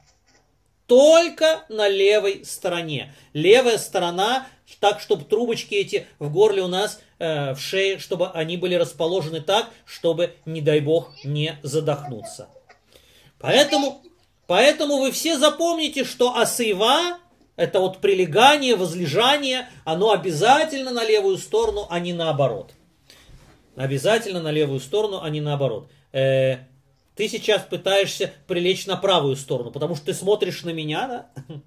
Только 0.87 1.65
на 1.69 1.89
левой 1.89 2.45
стороне. 2.45 3.15
Левая 3.33 3.79
сторона, 3.79 4.47
так, 4.81 5.01
чтобы 5.01 5.25
трубочки 5.25 5.75
эти 5.75 6.07
в 6.19 6.31
горле 6.33 6.63
у 6.63 6.69
нас, 6.69 7.01
э, 7.19 7.55
в 7.55 7.61
шее, 7.61 7.99
чтобы 7.99 8.31
они 8.31 8.57
были 8.57 8.75
расположены 8.75 9.41
так, 9.41 9.71
чтобы, 9.85 10.35
не 10.45 10.61
дай 10.61 10.81
бог, 10.81 11.13
не 11.25 11.59
задохнуться. 11.63 12.49
Поэтому, 13.39 14.03
поэтому 14.47 14.99
вы 14.99 15.13
все 15.13 15.39
запомните, 15.39 16.05
что 16.05 16.37
асыва 16.37 17.19
это 17.63 17.79
вот 17.79 18.01
прилегание, 18.01 18.75
возлежание, 18.75 19.69
оно 19.85 20.11
обязательно 20.11 20.91
на 20.91 21.05
левую 21.05 21.39
сторону, 21.39 21.87
а 21.89 22.01
не 22.01 22.13
наоборот. 22.13 22.73
Обязательно 23.77 24.43
на 24.43 24.51
левую 24.51 24.81
сторону, 24.81 25.21
а 25.23 25.31
не 25.31 25.41
наоборот. 25.41 25.89
Э, 26.13 26.57
ты 27.15 27.29
сейчас 27.29 27.63
пытаешься 27.63 28.33
прилечь 28.49 28.87
на 28.87 28.97
правую 28.97 29.37
сторону, 29.37 29.71
потому 29.71 29.95
что 29.95 30.07
ты 30.07 30.15
смотришь 30.15 30.65
на 30.65 30.71
меня, 30.71 31.07
да? 31.07 31.61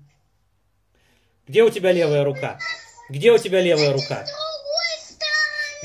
Где 1.48 1.64
у 1.64 1.70
тебя 1.70 1.94
левая 1.94 2.26
рука? 2.26 2.60
Где 3.10 3.32
у 3.32 3.38
тебя 3.38 3.62
левая 3.62 3.94
рука? 3.94 4.26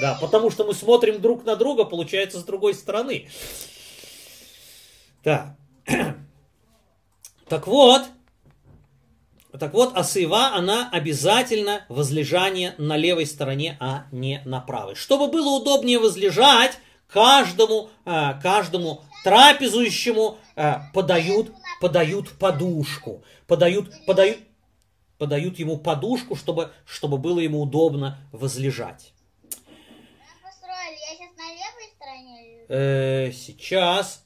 Да, 0.01 0.19
потому 0.21 0.51
что 0.51 0.65
мы 0.65 0.75
смотрим 0.75 1.21
друг 1.21 1.45
на 1.45 1.55
друга, 1.55 1.85
получается, 1.85 2.41
с 2.41 2.45
другой 2.45 2.75
стороны. 2.75 3.29
Да. 5.23 5.57
Так 7.49 7.67
вот, 7.67 8.03
так 9.59 9.75
вот, 9.75 9.97
асыва, 9.97 10.55
она 10.55 10.89
обязательно 10.93 11.85
возлежание 11.89 12.75
на 12.79 12.97
левой 12.97 13.27
стороне, 13.27 13.77
а 13.81 14.07
не 14.13 14.43
на 14.45 14.61
правой. 14.61 14.95
Чтобы 14.95 15.29
было 15.29 15.59
удобнее 15.61 15.99
возлежать, 15.99 16.79
каждому, 17.09 17.91
э, 18.05 18.41
каждому 18.43 19.03
трапезующему 19.25 20.39
э, 20.57 20.75
подают, 20.95 21.53
подают 21.81 22.31
подушку. 22.39 23.25
Подают, 23.47 23.91
подают, 24.07 24.39
подают 25.19 25.59
ему 25.59 25.79
подушку, 25.79 26.37
чтобы, 26.37 26.73
чтобы 26.87 27.19
было 27.19 27.41
ему 27.41 27.61
удобно 27.63 28.19
возлежать. 28.33 29.13
Э, 32.69 33.33
сейчас. 33.33 34.25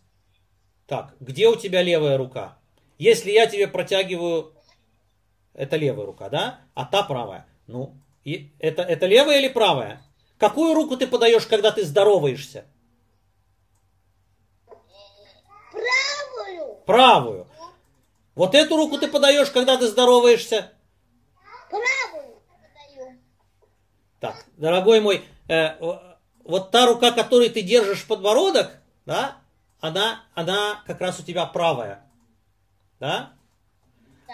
Так, 0.87 1.15
где 1.19 1.49
у 1.49 1.57
тебя 1.57 1.83
левая 1.83 2.19
рука? 2.19 2.59
Если 2.99 3.31
я 3.31 3.47
тебе 3.47 3.67
протягиваю, 3.67 4.54
это 5.55 5.77
левая 5.77 6.07
рука, 6.07 6.29
да? 6.29 6.61
А 6.75 6.85
та 6.85 7.03
правая. 7.03 7.47
Ну, 7.67 7.95
и 8.25 8.53
это, 8.59 8.83
это 8.83 9.07
левая 9.07 9.39
или 9.39 9.49
правая? 9.49 10.03
Какую 10.39 10.75
руку 10.75 10.97
ты 10.97 11.07
подаешь, 11.07 11.47
когда 11.47 11.71
ты 11.71 11.85
здороваешься? 11.85 12.65
Правую. 15.73 16.77
Правую. 16.87 17.47
Вот 18.35 18.55
эту 18.55 18.77
руку 18.77 18.99
ты 18.99 19.09
подаешь, 19.09 19.51
когда 19.51 19.77
ты 19.77 19.87
здороваешься? 19.87 20.73
Правую. 21.71 22.43
Подаю. 22.49 23.19
Так, 24.21 24.45
дорогой 24.57 25.01
мой, 25.01 25.25
э, 25.49 25.77
вот 26.43 26.71
та 26.71 26.87
рука, 26.87 27.13
которой 27.13 27.49
ты 27.49 27.63
держишь 27.63 28.07
подбородок, 28.07 28.73
да, 29.07 29.39
она, 29.81 30.25
она 30.35 30.83
как 30.87 31.01
раз 31.01 31.21
у 31.21 31.23
тебя 31.23 31.47
правая. 31.47 32.05
Да? 32.99 33.33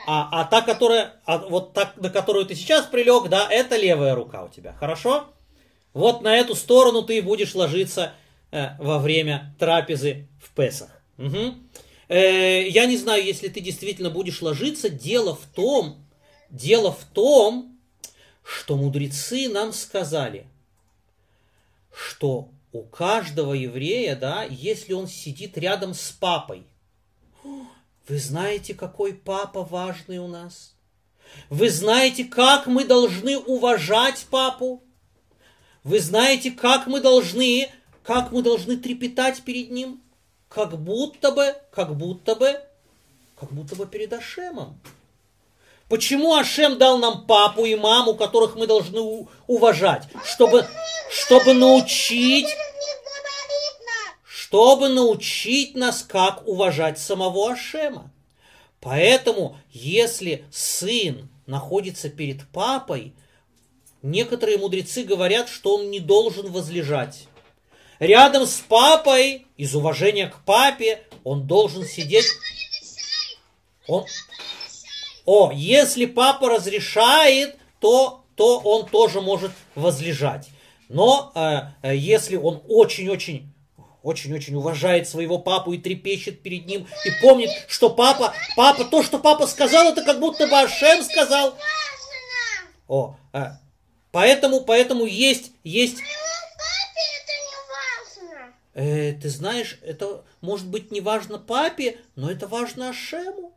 А, 0.06 0.28
а 0.40 0.44
та, 0.44 0.62
которая, 0.62 1.14
а 1.26 1.38
вот 1.38 1.75
та, 1.75 1.92
на 1.97 2.11
которую 2.11 2.47
ты 2.47 2.54
сейчас 2.54 2.87
прилег, 2.87 3.28
да, 3.28 3.47
это 3.50 3.76
левая 3.76 4.14
рука 4.14 4.44
у 4.44 4.49
тебя. 4.49 4.73
Хорошо? 4.73 5.28
Вот 5.92 6.23
на 6.23 6.37
эту 6.37 6.54
сторону 6.54 7.02
ты 7.02 7.20
будешь 7.23 7.54
ложиться 7.54 8.12
э, 8.50 8.76
во 8.78 8.99
время 8.99 9.54
трапезы 9.59 10.28
в 10.42 10.54
Песах. 10.54 10.90
Угу. 11.18 11.54
Э, 12.09 12.68
я 12.68 12.87
не 12.87 12.97
знаю, 12.97 13.25
если 13.25 13.49
ты 13.49 13.61
действительно 13.61 14.11
будешь 14.11 14.42
ложиться. 14.42 14.88
Дело 14.88 15.35
в 15.35 15.44
том, 15.47 16.06
дело 16.49 16.92
в 16.92 17.04
том, 17.04 17.78
что 18.42 18.76
мудрецы 18.76 19.49
нам 19.49 19.73
сказали, 19.73 20.47
что 21.92 22.50
у 22.73 22.82
каждого 22.82 23.52
еврея, 23.52 24.16
да, 24.16 24.44
если 24.44 24.92
он 24.92 25.09
сидит 25.09 25.59
рядом 25.59 25.94
с 25.94 26.11
папой, 26.12 26.64
вы 28.11 28.19
знаете, 28.19 28.75
какой 28.75 29.14
папа 29.14 29.62
важный 29.62 30.19
у 30.19 30.26
нас? 30.26 30.75
Вы 31.49 31.71
знаете, 31.71 32.25
как 32.25 32.67
мы 32.67 32.85
должны 32.85 33.38
уважать 33.38 34.26
папу? 34.29 34.83
Вы 35.85 36.00
знаете, 36.00 36.50
как 36.50 36.88
мы 36.88 37.00
должны, 37.00 37.71
как 38.02 38.33
мы 38.33 38.43
должны 38.43 38.76
трепетать 38.76 39.43
перед 39.43 39.71
ним? 39.71 40.02
Как 40.49 40.76
будто 40.76 41.31
бы, 41.31 41.55
как 41.71 41.97
будто 41.97 42.35
бы, 42.35 42.61
как 43.38 43.52
будто 43.52 43.76
бы 43.76 43.87
перед 43.87 44.12
Ашемом. 44.12 44.81
Почему 45.88 46.35
Ашем 46.35 46.79
дал 46.79 46.99
нам 46.99 47.26
папу 47.26 47.64
и 47.64 47.76
маму, 47.76 48.14
которых 48.14 48.57
мы 48.57 48.67
должны 48.67 49.29
уважать? 49.47 50.09
Чтобы, 50.25 50.67
чтобы 51.11 51.55
научить, 51.55 52.49
чтобы 54.50 54.88
научить 54.88 55.76
нас, 55.76 56.02
как 56.02 56.42
уважать 56.49 56.99
самого 56.99 57.52
Ашема. 57.52 58.11
Поэтому, 58.80 59.57
если 59.71 60.45
сын 60.50 61.28
находится 61.47 62.11
перед 62.11 62.49
папой, 62.49 63.14
некоторые 64.02 64.59
мудрецы 64.59 65.04
говорят, 65.04 65.49
что 65.49 65.76
он 65.76 65.92
не 65.92 66.00
должен 66.00 66.50
возлежать. 66.50 67.28
Рядом 68.00 68.45
с 68.45 68.59
папой, 68.59 69.47
из 69.57 69.76
уважения 69.76 70.26
к 70.26 70.45
папе, 70.45 71.04
он 71.23 71.47
должен 71.47 71.85
сидеть. 71.85 72.26
Он... 73.87 74.04
О, 75.26 75.52
если 75.54 76.07
папа 76.07 76.49
разрешает, 76.49 77.56
то, 77.78 78.25
то 78.34 78.58
он 78.58 78.89
тоже 78.89 79.21
может 79.21 79.52
возлежать. 79.76 80.49
Но 80.89 81.30
э, 81.36 81.60
э, 81.82 81.97
если 81.97 82.34
он 82.34 82.63
очень-очень 82.67 83.50
очень-очень 84.02 84.54
уважает 84.54 85.08
своего 85.08 85.39
папу 85.39 85.73
и 85.73 85.78
трепещет 85.78 86.43
перед 86.43 86.67
ним 86.67 86.86
и 87.04 87.10
помнит, 87.23 87.50
что 87.69 87.91
папа, 87.91 88.34
папа, 88.56 88.84
то, 88.84 89.02
что 89.02 89.19
папа 89.19 89.47
сказал, 89.47 89.93
это 89.93 90.02
как 90.02 90.21
будто 90.21 90.47
бы 90.47 90.58
Ашем 90.58 91.02
сказал. 91.02 91.56
О, 92.89 93.17
э, 93.32 93.50
поэтому, 94.10 94.63
поэтому 94.63 95.06
есть, 95.06 95.52
есть. 95.65 95.99
Э, 98.75 99.13
ты 99.13 99.28
знаешь, 99.28 99.78
это 99.82 100.25
может 100.41 100.67
быть 100.67 100.91
не 100.91 101.00
важно 101.00 101.39
папе, 101.39 101.99
но 102.17 102.30
это 102.30 102.47
важно 102.47 102.91
Ашему. 102.91 103.52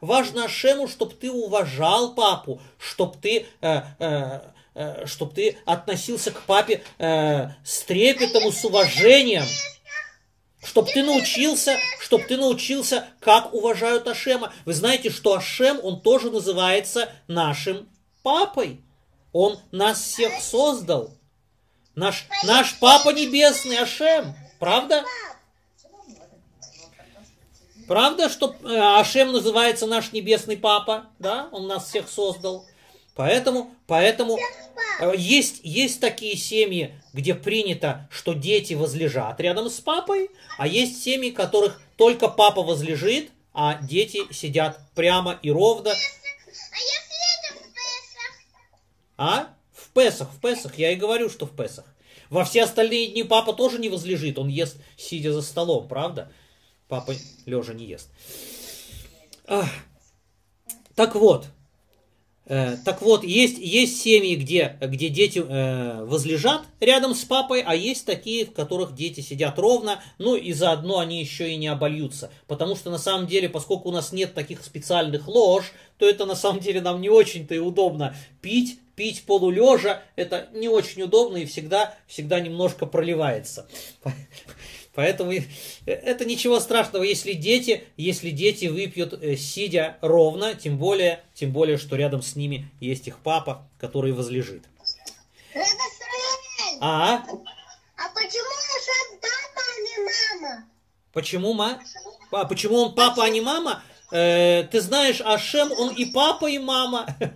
Важно 0.00 0.44
Ашему, 0.44 0.88
чтобы 0.88 1.14
ты 1.14 1.30
уважал 1.30 2.14
папу, 2.14 2.60
чтобы 2.78 3.16
ты, 3.20 3.46
э, 3.62 3.82
э, 3.98 4.40
э, 4.74 5.06
чтоб 5.06 5.34
ты 5.34 5.56
относился 5.64 6.30
к 6.30 6.42
папе 6.42 6.82
э, 6.98 7.48
с 7.64 7.80
трепетом 7.82 8.48
и 8.48 8.52
с 8.52 8.64
уважением. 8.64 9.46
Чтобы 10.66 10.90
ты 10.90 11.04
научился, 11.04 11.76
чтобы 12.00 12.24
ты 12.24 12.36
научился, 12.36 13.06
как 13.20 13.54
уважают 13.54 14.08
Ашема. 14.08 14.52
Вы 14.64 14.74
знаете, 14.74 15.10
что 15.10 15.34
Ашем, 15.34 15.78
он 15.82 16.00
тоже 16.00 16.28
называется 16.28 17.08
нашим 17.28 17.88
папой. 18.24 18.80
Он 19.32 19.60
нас 19.70 20.02
всех 20.02 20.32
создал. 20.42 21.10
Наш, 21.94 22.26
наш 22.44 22.78
Папа 22.80 23.10
Небесный 23.10 23.78
Ашем. 23.78 24.34
Правда? 24.58 25.04
Правда, 27.86 28.28
что 28.28 28.56
э, 28.64 28.98
Ашем 28.98 29.30
называется 29.30 29.86
наш 29.86 30.10
Небесный 30.10 30.56
Папа? 30.56 31.06
Да? 31.20 31.48
Он 31.52 31.68
нас 31.68 31.88
всех 31.88 32.08
создал. 32.08 32.66
Поэтому, 33.16 33.74
поэтому 33.86 34.38
э, 35.00 35.12
есть, 35.16 35.60
есть 35.64 36.00
такие 36.00 36.36
семьи, 36.36 36.94
где 37.14 37.34
принято, 37.34 38.06
что 38.10 38.34
дети 38.34 38.74
возлежат 38.74 39.40
рядом 39.40 39.70
с 39.70 39.80
папой, 39.80 40.30
а 40.58 40.66
есть 40.66 41.02
семьи, 41.02 41.30
которых 41.30 41.80
только 41.96 42.28
папа 42.28 42.62
возлежит, 42.62 43.30
а 43.54 43.80
дети 43.82 44.20
сидят 44.32 44.78
прямо 44.94 45.38
и 45.42 45.50
ровно. 45.50 45.92
А 45.92 45.94
в 45.94 47.70
Песах? 47.72 48.30
А? 49.16 49.48
В 49.72 49.88
Песах, 49.94 50.30
в 50.30 50.40
Песах, 50.40 50.78
я 50.78 50.92
и 50.92 50.96
говорю, 50.96 51.30
что 51.30 51.46
в 51.46 51.56
Песах. 51.56 51.86
Во 52.28 52.44
все 52.44 52.64
остальные 52.64 53.12
дни 53.12 53.22
папа 53.22 53.54
тоже 53.54 53.78
не 53.78 53.88
возлежит, 53.88 54.38
он 54.38 54.48
ест, 54.48 54.76
сидя 54.98 55.32
за 55.32 55.40
столом, 55.40 55.88
правда? 55.88 56.30
Папа 56.86 57.14
лежа 57.46 57.72
не 57.72 57.86
ест. 57.86 58.10
Ах. 59.46 59.70
Так 60.94 61.14
вот, 61.14 61.46
так 62.46 63.02
вот, 63.02 63.24
есть, 63.24 63.58
есть 63.58 64.00
семьи, 64.00 64.36
где, 64.36 64.76
где 64.80 65.08
дети 65.08 65.42
э, 65.44 66.04
возлежат 66.04 66.62
рядом 66.78 67.14
с 67.14 67.24
папой, 67.24 67.60
а 67.60 67.74
есть 67.74 68.06
такие, 68.06 68.46
в 68.46 68.52
которых 68.52 68.94
дети 68.94 69.20
сидят 69.20 69.58
ровно, 69.58 70.00
ну 70.18 70.36
и 70.36 70.52
заодно 70.52 71.00
они 71.00 71.18
еще 71.18 71.50
и 71.50 71.56
не 71.56 71.66
обольются. 71.66 72.30
Потому 72.46 72.76
что 72.76 72.90
на 72.90 72.98
самом 72.98 73.26
деле, 73.26 73.48
поскольку 73.48 73.88
у 73.88 73.92
нас 73.92 74.12
нет 74.12 74.32
таких 74.34 74.62
специальных 74.62 75.26
лож, 75.26 75.72
то 75.98 76.08
это 76.08 76.24
на 76.24 76.36
самом 76.36 76.60
деле 76.60 76.80
нам 76.80 77.00
не 77.00 77.08
очень-то 77.08 77.54
и 77.54 77.58
удобно 77.58 78.14
пить, 78.40 78.78
пить 78.94 79.24
полулежа, 79.24 80.02
это 80.14 80.48
не 80.52 80.68
очень 80.68 81.02
удобно 81.02 81.38
и 81.38 81.46
всегда, 81.46 81.94
всегда 82.06 82.38
немножко 82.38 82.86
проливается. 82.86 83.66
Поэтому 84.96 85.30
э, 85.30 85.42
это 85.84 86.24
ничего 86.24 86.58
страшного, 86.58 87.02
если 87.04 87.34
дети, 87.34 87.84
если 87.98 88.30
дети 88.30 88.64
выпьют 88.64 89.12
э, 89.12 89.36
сидя 89.36 89.98
ровно, 90.00 90.54
тем 90.54 90.78
более, 90.78 91.22
тем 91.34 91.52
более, 91.52 91.76
что 91.76 91.96
рядом 91.96 92.22
с 92.22 92.34
ними 92.34 92.70
есть 92.80 93.06
их 93.06 93.18
папа, 93.18 93.68
который 93.78 94.12
возлежит. 94.12 94.64
Равостроение. 95.52 96.78
А? 96.80 97.24
А 97.96 98.08
почему 98.14 98.48
наша 98.48 99.20
папа, 99.20 99.60
а 99.60 99.80
не 99.82 100.40
мама? 100.40 100.64
Почему, 101.12 101.52
ма? 101.52 101.78
А 102.32 102.46
почему 102.46 102.76
он 102.76 102.94
папа, 102.94 103.24
а 103.24 103.28
не 103.28 103.42
мама? 103.42 103.82
Э, 104.10 104.64
ты 104.64 104.80
знаешь, 104.80 105.20
Ашем, 105.20 105.72
он 105.72 105.94
и 105.94 106.06
папа, 106.06 106.46
и 106.46 106.58
мама. 106.58 107.06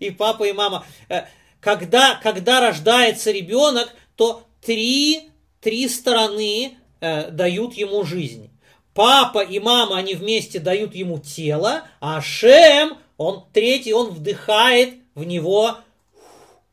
И 0.00 0.10
папа, 0.10 0.44
и 0.44 0.52
мама. 0.52 0.86
Э, 1.08 1.24
Когда, 1.60 2.14
когда 2.22 2.60
рождается 2.60 3.30
ребенок, 3.30 3.92
то 4.14 4.46
три, 4.62 5.30
три 5.66 5.88
стороны 5.88 6.78
э, 7.00 7.32
дают 7.32 7.74
ему 7.74 8.04
жизнь. 8.04 8.50
Папа 8.94 9.40
и 9.40 9.58
мама, 9.58 9.96
они 9.96 10.14
вместе 10.14 10.60
дают 10.60 10.94
ему 10.94 11.18
тело, 11.18 11.82
а 11.98 12.18
Ашем, 12.18 12.96
он 13.16 13.44
третий, 13.52 13.92
он 13.92 14.10
вдыхает 14.10 14.94
в 15.16 15.24
него 15.24 15.78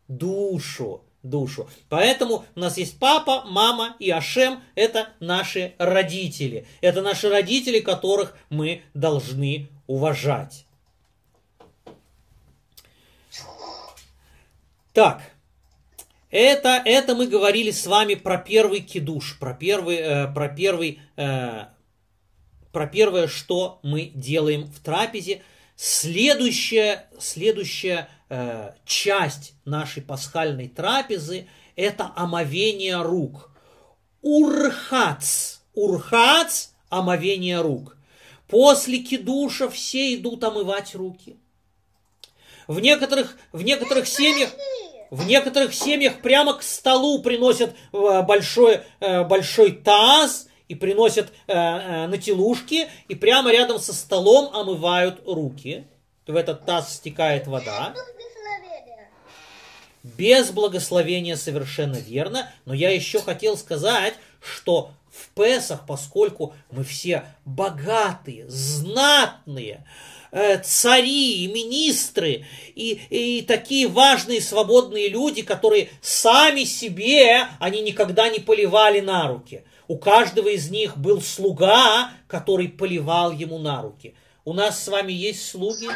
душу. 0.08 1.02
Душу. 1.24 1.68
Поэтому 1.90 2.46
у 2.56 2.60
нас 2.60 2.78
есть 2.78 3.00
папа, 3.00 3.46
мама 3.48 3.96
и 3.98 4.12
Ашем. 4.12 4.62
Это 4.76 5.10
наши 5.20 5.74
родители. 5.80 6.68
Это 6.82 7.02
наши 7.02 7.30
родители, 7.30 7.80
которых 7.80 8.38
мы 8.52 8.84
должны 8.94 9.70
уважать. 9.88 10.66
Так, 14.94 15.24
это, 16.34 16.82
это 16.84 17.14
мы 17.14 17.28
говорили 17.28 17.70
с 17.70 17.86
вами 17.86 18.16
про 18.16 18.40
первый 18.40 18.80
кидуш, 18.80 19.38
про 19.38 19.54
первый, 19.54 19.98
э, 19.98 20.34
про 20.34 20.50
первый, 20.50 21.00
э, 21.16 21.66
про 22.72 22.88
первое, 22.88 23.28
что 23.28 23.80
мы 23.84 24.12
делаем 24.16 24.66
в 24.66 24.80
трапезе. 24.80 25.44
Следующая, 25.76 27.08
следующая 27.20 28.10
э, 28.30 28.72
часть 28.84 29.54
нашей 29.64 30.02
пасхальной 30.02 30.70
трапезы– 30.70 31.48
это 31.76 32.12
омовение 32.16 33.00
рук. 33.04 33.52
Урхац. 34.24 35.60
Урхац– 35.76 36.70
омовение 36.90 37.62
рук. 37.62 37.96
После 38.48 38.98
кидуша 39.04 39.70
все 39.70 40.16
идут 40.16 40.44
омывать 40.44 40.96
руки. 40.96 41.38
В 42.66 42.80
некоторых, 42.80 43.38
в 43.52 43.62
некоторых 43.62 44.08
семьях 44.08 44.50
в 45.14 45.28
некоторых 45.28 45.76
семьях 45.76 46.22
прямо 46.22 46.56
к 46.56 46.64
столу 46.64 47.22
приносят 47.22 47.76
э, 47.92 48.22
большой, 48.24 48.82
э, 49.00 49.24
большой 49.24 49.74
таз 49.74 50.48
и 50.68 50.74
приносят 50.74 51.32
э, 51.46 52.08
нателушки, 52.08 52.88
и 53.08 53.14
прямо 53.14 53.52
рядом 53.52 53.78
со 53.78 53.94
столом 53.94 54.50
омывают 54.56 55.22
руки. 55.28 55.86
В 56.26 56.36
этот 56.36 56.66
таз 56.66 56.96
стекает 56.96 57.46
вода. 57.46 57.94
Без 60.02 60.50
благословения 60.50 61.36
совершенно 61.36 61.98
верно, 61.98 62.52
но 62.66 62.74
я 62.74 62.90
еще 62.90 63.22
хотел 63.22 63.56
сказать, 63.56 64.16
что 64.42 64.90
в 65.12 65.30
Песах, 65.36 65.86
поскольку 65.86 66.56
мы 66.72 66.84
все 66.84 67.26
богатые, 67.46 68.50
знатные, 68.50 69.86
цари, 70.64 71.44
и 71.44 71.48
министры, 71.48 72.46
и, 72.76 73.00
и 73.10 73.42
такие 73.44 73.88
важные 73.88 74.42
свободные 74.42 75.10
люди, 75.10 75.44
которые 75.44 75.90
сами 76.02 76.64
себе, 76.64 77.48
они 77.60 77.82
никогда 77.82 78.30
не 78.30 78.40
поливали 78.40 79.00
на 79.00 79.28
руки. 79.28 79.64
У 79.88 79.98
каждого 79.98 80.48
из 80.48 80.70
них 80.72 80.98
был 80.98 81.22
слуга, 81.22 82.12
который 82.28 82.68
поливал 82.68 83.32
ему 83.32 83.60
на 83.60 83.82
руки. 83.82 84.16
У 84.46 84.54
нас 84.54 84.84
с 84.84 84.88
вами 84.88 85.14
есть 85.14 85.48
слуги? 85.48 85.88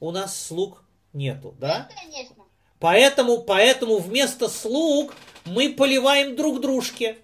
У 0.00 0.10
нас 0.10 0.46
слуг 0.46 0.82
нету, 1.12 1.54
да? 1.58 1.88
Конечно. 2.02 2.36
Поэтому, 2.78 3.38
поэтому 3.38 3.98
вместо 3.98 4.48
слуг 4.48 5.14
мы 5.44 5.70
поливаем 5.70 6.34
друг 6.34 6.60
дружке 6.60 7.18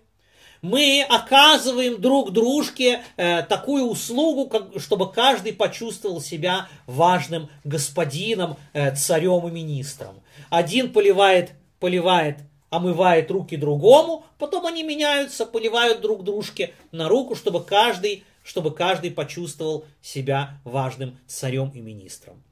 мы 0.63 1.05
оказываем 1.09 2.01
друг 2.01 2.33
дружке 2.33 3.03
э, 3.17 3.43
такую 3.43 3.85
услугу, 3.85 4.49
как, 4.49 4.81
чтобы 4.81 5.13
каждый 5.13 5.53
почувствовал 5.53 6.21
себя 6.21 6.69
важным 6.87 7.49
господином, 7.65 8.57
э, 8.73 8.95
царем 8.95 9.47
и 9.49 9.51
министром. 9.51 10.21
Один 10.51 10.93
поливает, 10.93 11.53
поливает, 11.79 12.39
омывает 12.71 13.31
руки 13.31 13.57
другому, 13.57 14.25
потом 14.39 14.67
они 14.67 14.83
меняются, 14.83 15.47
поливают 15.47 16.01
друг 16.01 16.25
дружке 16.25 16.75
на 16.93 17.09
руку, 17.09 17.35
чтобы 17.35 17.65
каждый, 17.65 18.25
чтобы 18.43 18.75
каждый 18.75 19.11
почувствовал 19.11 19.85
себя 20.03 20.61
важным 20.65 21.19
царем 21.27 21.71
и 21.75 21.81
министром. 21.81 22.43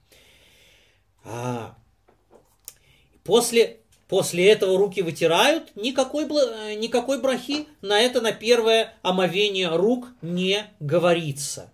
А, 1.25 1.75
после 3.25 3.81
После 4.09 4.49
этого 4.49 4.79
руки 4.79 5.03
вытирают, 5.03 5.75
никакой, 5.75 6.27
э, 6.27 6.75
никакой 6.75 7.21
брахи 7.21 7.66
на 7.83 7.99
это 8.01 8.21
на 8.21 8.31
первое 8.31 8.95
омовение 9.03 9.75
рук 9.75 10.09
не 10.23 10.64
говорится. 10.79 11.73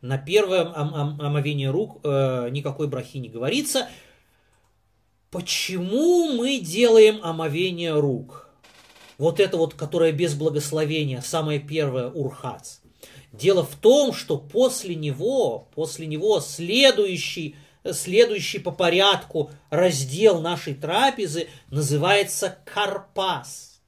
На 0.00 0.16
первое 0.16 0.64
ом, 0.64 0.94
ом, 0.94 1.20
омовение 1.20 1.70
рук 1.70 2.00
э, 2.02 2.48
никакой 2.50 2.88
брахи 2.88 3.18
не 3.18 3.28
говорится. 3.28 3.88
Почему 5.30 6.32
мы 6.32 6.58
делаем 6.58 7.20
омовение 7.22 7.98
рук? 7.98 8.48
Вот 9.18 9.38
это 9.38 9.58
вот, 9.58 9.74
которое 9.74 10.12
без 10.12 10.34
благословения, 10.34 11.20
самое 11.20 11.60
первое 11.60 12.08
урхац. 12.08 12.78
Дело 13.32 13.64
в 13.64 13.74
том, 13.76 14.12
что 14.12 14.38
после 14.38 14.94
него, 14.94 15.68
после 15.74 16.06
него 16.06 16.40
следующий 16.40 17.56
следующий 17.92 18.58
по 18.58 18.70
порядку 18.70 19.50
раздел 19.70 20.40
нашей 20.40 20.74
трапезы 20.74 21.48
называется 21.70 22.58
карпас. 22.64 23.80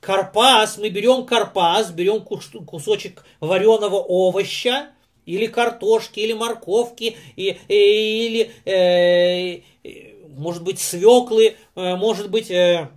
Карпас, 0.00 0.76
мы 0.76 0.90
берем 0.90 1.24
карпас, 1.24 1.90
берем 1.90 2.22
кусочек 2.22 3.24
вареного 3.40 3.96
овоща, 3.96 4.90
или 5.26 5.46
картошки, 5.46 6.20
или 6.20 6.32
морковки, 6.32 7.16
и, 7.36 7.58
и, 7.68 8.26
или, 8.26 8.52
э, 8.64 9.62
может 10.28 10.62
быть, 10.62 10.80
свеклы, 10.80 11.56
э, 11.74 11.96
может 11.96 12.30
быть, 12.30 12.50
э, 12.50 12.90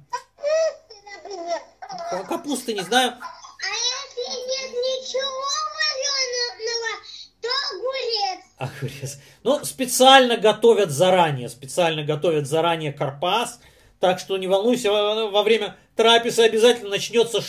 капусты, 2.27 2.73
не 2.73 2.81
знаю. 2.81 3.11
А 3.11 3.23
если 3.23 4.29
нет 4.49 4.71
ничего 4.71 5.47
вареного, 5.77 6.93
то 7.41 7.49
огурец. 7.71 8.39
Огурец. 8.57 9.17
Ну, 9.47 9.63
специально 9.63 10.35
готовят 10.35 10.91
заранее, 10.91 11.47
специально 11.47 12.03
готовят 12.03 12.47
заранее 12.47 12.91
карпас, 12.91 13.61
так 14.01 14.19
что 14.19 14.35
не 14.35 14.45
волнуйся, 14.45 14.91
во 14.91 15.41
время 15.41 15.77
трапезы 15.95 16.41
обязательно 16.41 16.89
начнется, 16.89 17.39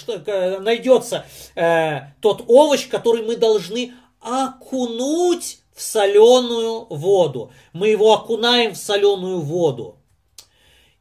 найдется 0.61 1.27
э, 1.57 2.13
тот 2.21 2.45
овощ, 2.47 2.87
который 2.87 3.27
мы 3.27 3.35
должны 3.35 3.95
окунуть 4.21 5.59
в 5.75 5.83
соленую 5.83 6.87
воду. 6.89 7.51
Мы 7.73 7.89
его 7.89 8.15
окунаем 8.15 8.75
в 8.75 8.79
соленую 8.79 9.41
воду. 9.41 9.97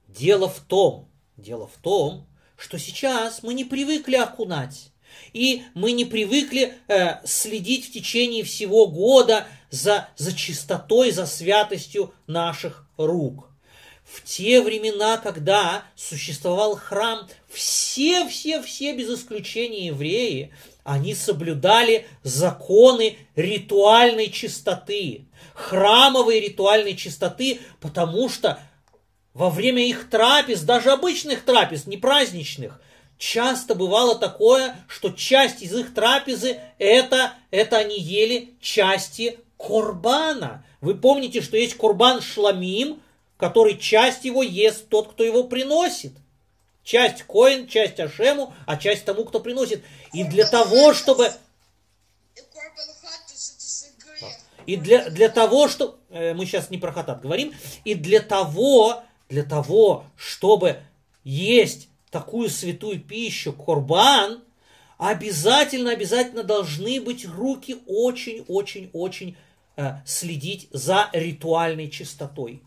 Дело 0.08 0.50
в 0.50 0.62
том, 0.62 1.12
дело 1.36 1.68
в 1.68 1.78
том, 1.80 2.26
что 2.58 2.80
сейчас 2.80 3.44
мы 3.44 3.54
не 3.54 3.66
привыкли 3.66 4.16
окунать. 4.16 4.90
И 5.34 5.64
мы 5.74 5.92
не 5.92 6.06
привыкли 6.06 6.74
э, 6.88 7.26
следить 7.26 7.88
в 7.88 7.92
течение 7.92 8.44
всего 8.44 8.88
года 8.88 9.48
за, 9.70 10.10
за 10.18 10.36
чистотой, 10.36 11.12
за 11.12 11.26
святостью 11.26 12.14
наших 12.28 12.88
рук. 12.98 13.50
В 14.04 14.24
те 14.24 14.62
времена, 14.62 15.18
когда 15.18 15.84
существовал 15.96 16.78
храм, 16.78 17.28
все-все-все 17.50 18.94
без 18.94 19.10
исключения 19.10 19.88
евреи, 19.88 20.54
они 20.86 21.14
соблюдали 21.14 22.08
законы 22.24 23.18
ритуальной 23.36 24.30
чистоты, 24.30 25.26
храмовой 25.54 26.40
ритуальной 26.40 26.96
чистоты, 26.96 27.60
потому 27.82 28.30
что 28.30 28.62
во 29.34 29.50
время 29.50 29.86
их 29.86 30.10
трапез, 30.10 30.62
даже 30.62 30.92
обычных 30.92 31.44
трапез, 31.44 31.86
не 31.86 31.98
праздничных, 31.98 32.82
часто 33.18 33.76
бывало 33.76 34.18
такое, 34.18 34.76
что 34.88 35.12
часть 35.12 35.62
из 35.62 35.76
их 35.76 35.94
трапезы 35.94 36.60
это, 36.78 37.34
это 37.52 37.78
они 37.78 38.00
ели 38.00 38.54
части 38.62 39.40
корбана. 39.58 40.66
Вы 40.82 40.96
помните, 40.96 41.42
что 41.42 41.58
есть 41.58 41.76
корбан 41.76 42.22
шламим, 42.22 43.02
который 43.38 43.78
часть 43.78 44.26
его 44.26 44.44
ест 44.44 44.90
тот, 44.90 45.12
кто 45.12 45.24
его 45.24 45.44
приносит. 45.44 46.14
Часть 46.84 47.24
коин, 47.24 47.68
часть 47.68 48.00
Ашему, 48.00 48.54
а 48.66 48.78
часть 48.78 49.06
тому, 49.06 49.26
кто 49.26 49.40
приносит. 49.40 49.84
И 50.14 50.24
для 50.24 50.46
того, 50.48 50.94
чтобы... 50.94 51.32
И 54.66 54.76
для, 54.76 55.10
для 55.10 55.30
того, 55.30 55.68
что... 55.68 56.00
Э, 56.10 56.34
мы 56.34 56.46
сейчас 56.46 56.70
не 56.70 56.78
про 56.78 56.92
хатат 56.92 57.22
говорим. 57.22 57.54
И 57.84 57.94
для 57.94 58.22
того, 58.22 59.04
для 59.30 59.44
того, 59.44 60.06
чтобы 60.16 60.82
есть 61.24 61.90
такую 62.12 62.50
святую 62.50 63.00
пищу, 63.00 63.54
корбан, 63.54 64.44
обязательно, 64.98 65.92
обязательно 65.92 66.44
должны 66.44 67.02
быть 67.02 67.26
руки 67.28 67.78
очень-очень-очень 67.88 69.38
Э, 69.80 69.98
следить 70.06 70.70
за 70.72 71.08
ритуальной 71.14 71.92
чистотой. 71.92 72.64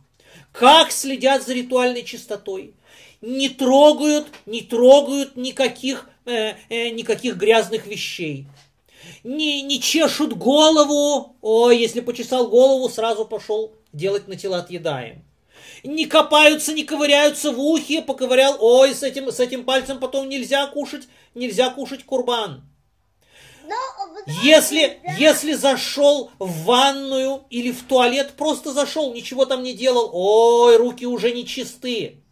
Как 0.52 0.92
следят 0.92 1.44
за 1.44 1.54
ритуальной 1.54 2.04
чистотой? 2.04 2.74
Не 3.20 3.48
трогают, 3.48 4.28
не 4.46 4.60
трогают 4.60 5.34
никаких, 5.34 6.08
э, 6.24 6.54
э, 6.68 6.90
никаких 6.90 7.36
грязных 7.36 7.88
вещей. 7.88 8.46
Не, 9.24 9.60
не 9.62 9.80
чешут 9.80 10.34
голову. 10.34 11.34
Ой, 11.40 11.78
если 11.78 11.98
почесал 11.98 12.46
голову, 12.46 12.88
сразу 12.88 13.24
пошел 13.24 13.74
делать 13.92 14.28
на 14.28 14.36
тела 14.36 14.58
отъедаем. 14.58 15.24
Не 15.82 16.06
копаются, 16.06 16.72
не 16.72 16.84
ковыряются 16.84 17.52
в 17.52 17.60
ухе, 17.60 18.02
поковырял, 18.02 18.56
ой, 18.60 18.94
с 18.94 19.02
этим, 19.02 19.30
с 19.30 19.40
этим 19.40 19.64
пальцем 19.64 19.98
потом 19.98 20.28
нельзя 20.28 20.66
кушать, 20.66 21.08
нельзя 21.34 21.70
кушать 21.70 22.04
курбан. 22.04 22.62
Если, 24.42 25.00
если 25.18 25.54
зашел 25.54 26.30
в 26.38 26.64
ванную 26.64 27.44
или 27.50 27.70
в 27.70 27.82
туалет, 27.84 28.32
просто 28.36 28.72
зашел, 28.72 29.14
ничего 29.14 29.46
там 29.46 29.62
не 29.62 29.72
делал, 29.72 30.10
ой, 30.12 30.76
руки 30.76 31.06
уже 31.06 31.32
не 31.32 31.46
чисты. 31.46 32.22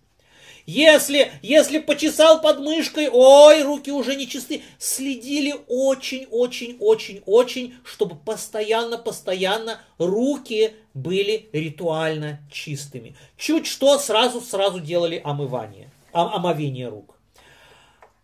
Если, 0.68 1.33
если 1.40 1.78
почесал 1.78 2.42
под 2.42 2.59
мышкой, 2.59 3.09
ой, 3.11 3.62
руки 3.62 3.90
уже 3.90 4.16
не 4.16 4.28
чисты. 4.28 4.62
Следили 4.78 5.54
очень-очень-очень-очень, 5.66 7.74
чтобы 7.85 8.16
постоянно-постоянно 8.16 9.81
руки 9.96 10.74
были 10.92 11.48
ритуально 11.54 12.40
чистыми. 12.52 13.16
Чуть 13.38 13.66
что, 13.66 13.98
сразу-сразу 13.98 14.81
делали 14.81 15.22
омывание, 15.24 15.90
омовение 16.12 16.88
рук. 16.88 17.16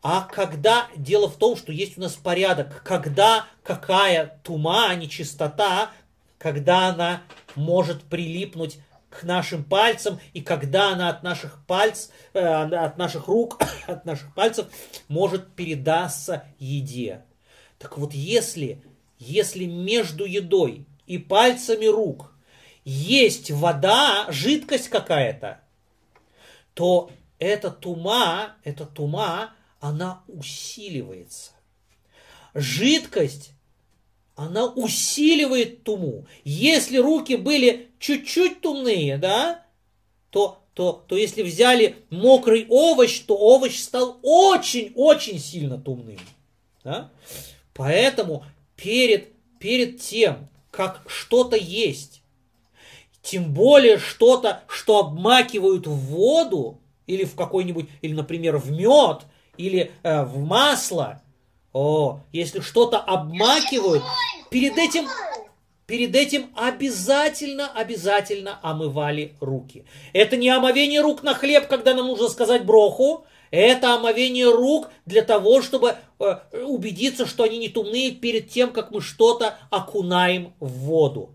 А 0.02 0.28
когда 0.30 0.88
дело 0.96 1.30
в 1.30 1.38
том, 1.38 1.56
что 1.56 1.72
есть 1.72 1.96
у 1.96 2.02
нас 2.02 2.12
порядок, 2.12 2.82
когда 2.84 3.46
какая 3.62 4.38
тума, 4.42 4.90
а 4.90 4.94
не 4.96 5.08
чистота, 5.08 5.92
когда 6.36 6.88
она 6.88 7.22
может 7.56 8.02
прилипнуть 8.02 8.80
к 9.14 9.22
нашим 9.22 9.64
пальцам, 9.64 10.18
и 10.32 10.40
когда 10.40 10.92
она 10.92 11.08
от 11.08 11.22
наших 11.22 11.64
пальцев, 11.66 12.10
э, 12.32 12.40
от 12.40 12.98
наших 12.98 13.28
рук, 13.28 13.62
от 13.86 14.04
наших 14.04 14.34
пальцев 14.34 14.66
может 15.08 15.54
передаться 15.54 16.44
еде. 16.58 17.24
Так 17.78 17.96
вот, 17.96 18.12
если, 18.12 18.82
если 19.18 19.66
между 19.66 20.24
едой 20.24 20.86
и 21.06 21.18
пальцами 21.18 21.86
рук 21.86 22.32
есть 22.84 23.50
вода, 23.50 24.26
жидкость 24.30 24.88
какая-то, 24.88 25.60
то 26.74 27.10
эта 27.38 27.70
тума, 27.70 28.56
эта 28.64 28.84
тума, 28.84 29.52
она 29.80 30.22
усиливается. 30.26 31.52
Жидкость, 32.54 33.52
она 34.36 34.66
усиливает 34.66 35.84
туму. 35.84 36.26
Если 36.44 36.98
руки 36.98 37.36
были 37.36 37.90
чуть-чуть 37.98 38.60
тумные, 38.60 39.16
да, 39.18 39.62
то, 40.30 40.58
то, 40.74 41.04
то 41.06 41.16
если 41.16 41.42
взяли 41.42 41.96
мокрый 42.10 42.66
овощ, 42.68 43.20
то 43.20 43.36
овощ 43.36 43.78
стал 43.78 44.18
очень-очень 44.22 45.38
сильно 45.38 45.78
тумным. 45.78 46.18
Да? 46.82 47.10
Поэтому 47.74 48.44
перед, 48.76 49.32
перед 49.58 50.00
тем, 50.00 50.48
как 50.70 51.02
что-то 51.06 51.56
есть, 51.56 52.22
тем 53.22 53.54
более 53.54 53.98
что-то, 53.98 54.64
что 54.68 54.98
обмакивают 54.98 55.86
в 55.86 55.94
воду, 55.94 56.80
или 57.06 57.24
в 57.24 57.34
какой-нибудь, 57.34 57.88
или, 58.02 58.12
например, 58.12 58.56
в 58.56 58.70
мед, 58.70 59.22
или 59.56 59.92
э, 60.02 60.24
в 60.24 60.38
масло, 60.44 61.22
о, 61.74 62.20
если 62.32 62.60
что-то 62.60 62.98
обмакивают, 62.98 64.02
перед 64.48 64.78
этим, 64.78 65.06
перед 65.86 66.14
этим 66.14 66.50
обязательно, 66.54 67.68
обязательно 67.68 68.58
омывали 68.62 69.34
руки. 69.40 69.84
Это 70.12 70.36
не 70.36 70.48
омовение 70.48 71.02
рук 71.02 71.22
на 71.22 71.34
хлеб, 71.34 71.66
когда 71.66 71.92
нам 71.92 72.06
нужно 72.06 72.28
сказать 72.28 72.64
броху, 72.64 73.26
это 73.50 73.94
омовение 73.94 74.50
рук 74.50 74.90
для 75.04 75.22
того, 75.22 75.62
чтобы 75.62 75.96
э, 76.18 76.62
убедиться, 76.64 77.26
что 77.26 77.42
они 77.42 77.58
не 77.58 77.68
тумные 77.68 78.12
перед 78.12 78.48
тем, 78.48 78.72
как 78.72 78.90
мы 78.90 79.00
что-то 79.00 79.58
окунаем 79.70 80.54
в 80.60 80.70
воду. 80.70 81.30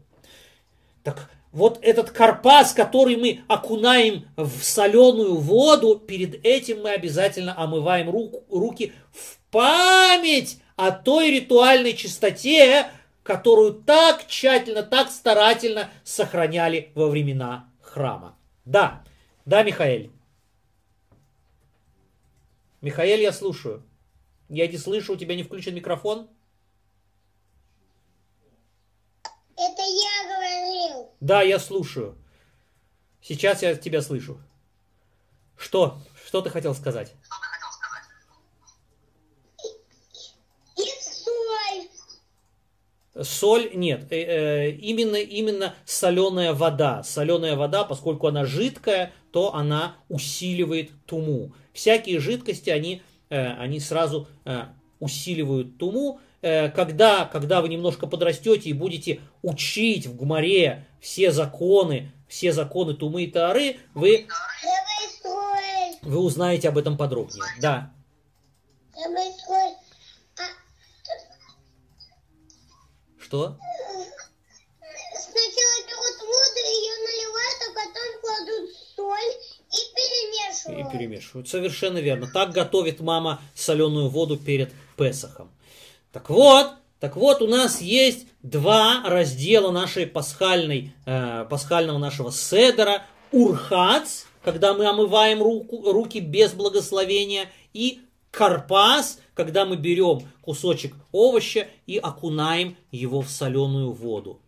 Так 1.04 1.30
вот 1.52 1.80
этот 1.82 2.12
карпас, 2.12 2.74
который 2.74 3.16
мы 3.16 3.42
окунаем 3.48 4.26
в 4.38 4.64
соленую 4.64 5.36
воду, 5.36 5.96
перед 5.96 6.46
этим 6.46 6.84
мы 6.84 6.92
обязательно 6.92 7.58
омываем 7.62 8.10
рук, 8.10 8.44
руки 8.50 8.94
в 9.12 9.39
память 9.52 10.60
о 10.76 10.92
той 10.92 11.32
ритуальной 11.32 11.94
чистоте, 11.94 12.92
которую 13.24 13.74
так 13.74 14.28
тщательно, 14.28 14.84
так 14.84 15.10
старательно 15.10 15.90
сохраняли 16.04 16.92
во 16.96 17.08
времена 17.08 17.70
храма. 17.82 18.38
Да, 18.66 19.04
да, 19.46 19.64
Михаил. 19.64 20.12
Михаил, 22.82 23.20
я 23.20 23.34
слушаю. 23.34 23.84
Я 24.48 24.68
не 24.68 24.78
слышу, 24.78 25.14
у 25.14 25.18
тебя 25.18 25.36
не 25.36 25.44
включен 25.44 25.76
микрофон? 25.76 26.30
Это 29.56 29.82
я 29.82 30.24
говорил. 30.24 31.12
Да, 31.20 31.42
я 31.42 31.60
слушаю. 31.60 32.18
Сейчас 33.22 33.62
я 33.62 33.76
тебя 33.76 34.02
слышу. 34.02 34.40
Что? 35.58 36.02
Что 36.26 36.42
ты 36.42 36.50
хотел 36.50 36.74
сказать? 36.74 37.14
И 40.78 40.84
соль. 41.02 41.90
Соль 43.24 43.72
нет, 43.74 44.12
э, 44.12 44.18
э, 44.18 44.72
именно 44.72 45.16
именно 45.16 45.76
соленая 45.86 46.54
вода. 46.54 47.04
Соленая 47.04 47.56
вода, 47.56 47.84
поскольку 47.84 48.28
она 48.28 48.46
жидкая, 48.46 49.12
то 49.32 49.54
она 49.54 49.96
усиливает 50.10 50.92
туму. 51.06 51.54
Всякие 51.74 52.20
жидкости 52.20 52.70
они 52.70 53.02
э, 53.30 53.54
они 53.54 53.80
сразу 53.80 54.28
усиливают 55.00 55.78
туму. 55.78 56.20
Когда 56.42 57.26
когда 57.26 57.62
вы 57.62 57.68
немножко 57.68 58.08
подрастете 58.08 58.70
и 58.70 58.74
будете 58.74 59.20
учить 59.42 60.08
в 60.08 60.16
гумаре 60.16 60.88
все 61.02 61.32
законы, 61.32 62.12
все 62.30 62.54
законы 62.54 62.94
тумы 62.94 63.24
и 63.24 63.28
тары, 63.28 63.78
вы 63.94 64.26
вы 66.02 66.18
узнаете 66.20 66.70
об 66.70 66.78
этом 66.78 66.98
подробнее. 66.98 67.44
Да. 67.62 67.92
Давай 68.96 69.32
соль. 69.46 69.76
А 73.19 73.19
Что? 73.30 73.56
сначала 75.14 75.78
берут 75.88 76.18
воду, 76.26 76.60
ее 76.66 76.96
наливают, 77.06 77.60
а 77.62 77.70
потом 77.76 78.10
кладут 78.22 78.72
соль 78.96 79.34
и 79.70 79.78
И 79.78 80.74
перемешивают. 80.74 80.92
перемешивают. 80.92 81.48
Совершенно 81.48 82.00
верно. 82.00 82.28
Так 82.34 82.54
готовит 82.54 83.02
мама 83.02 83.40
соленую 83.54 84.10
воду 84.10 84.36
перед 84.36 84.72
Песохом. 84.98 85.52
Так 86.12 86.32
вот, 86.32 86.72
так 87.00 87.16
вот, 87.18 87.44
у 87.44 87.48
нас 87.48 87.82
есть 87.82 88.26
два 88.42 89.04
раздела 89.06 89.70
нашей 89.70 90.08
пасхальной, 90.08 90.92
э, 91.06 91.46
пасхального 91.48 92.00
нашего 92.00 92.32
седера. 92.32 93.04
Урхац, 93.32 94.24
когда 94.44 94.74
мы 94.74 94.88
омываем 94.88 95.44
руку, 95.44 95.92
руки 95.92 96.20
без 96.20 96.54
благословения, 96.54 97.52
и 97.74 98.02
карпас, 98.32 99.20
когда 99.34 99.66
мы 99.66 99.76
берем 99.76 100.28
кусочек 100.42 100.96
овоща 101.12 101.68
и 101.88 101.98
окунаем 101.98 102.78
его 102.92 103.22
в 103.22 103.30
соленую 103.30 103.92
воду. 103.92 104.40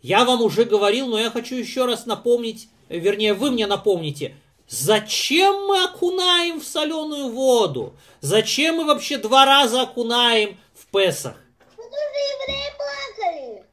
Я 0.00 0.24
вам 0.24 0.42
уже 0.42 0.64
говорил, 0.64 1.06
но 1.06 1.18
я 1.18 1.30
хочу 1.30 1.54
еще 1.54 1.86
раз 1.86 2.06
напомнить, 2.06 2.68
вернее, 2.88 3.34
вы 3.34 3.52
мне 3.52 3.68
напомните, 3.68 4.36
зачем 4.68 5.66
мы 5.66 5.84
окунаем 5.84 6.60
в 6.60 6.64
соленую 6.64 7.28
воду? 7.28 7.94
Зачем 8.20 8.76
мы 8.76 8.84
вообще 8.84 9.18
два 9.18 9.44
раза 9.44 9.82
окунаем 9.82 10.58
в 10.74 10.86
Песах? 10.86 11.36
Потому 11.76 11.88
что 11.88 11.96
евреи 12.32 12.72
плакали. 12.76 13.64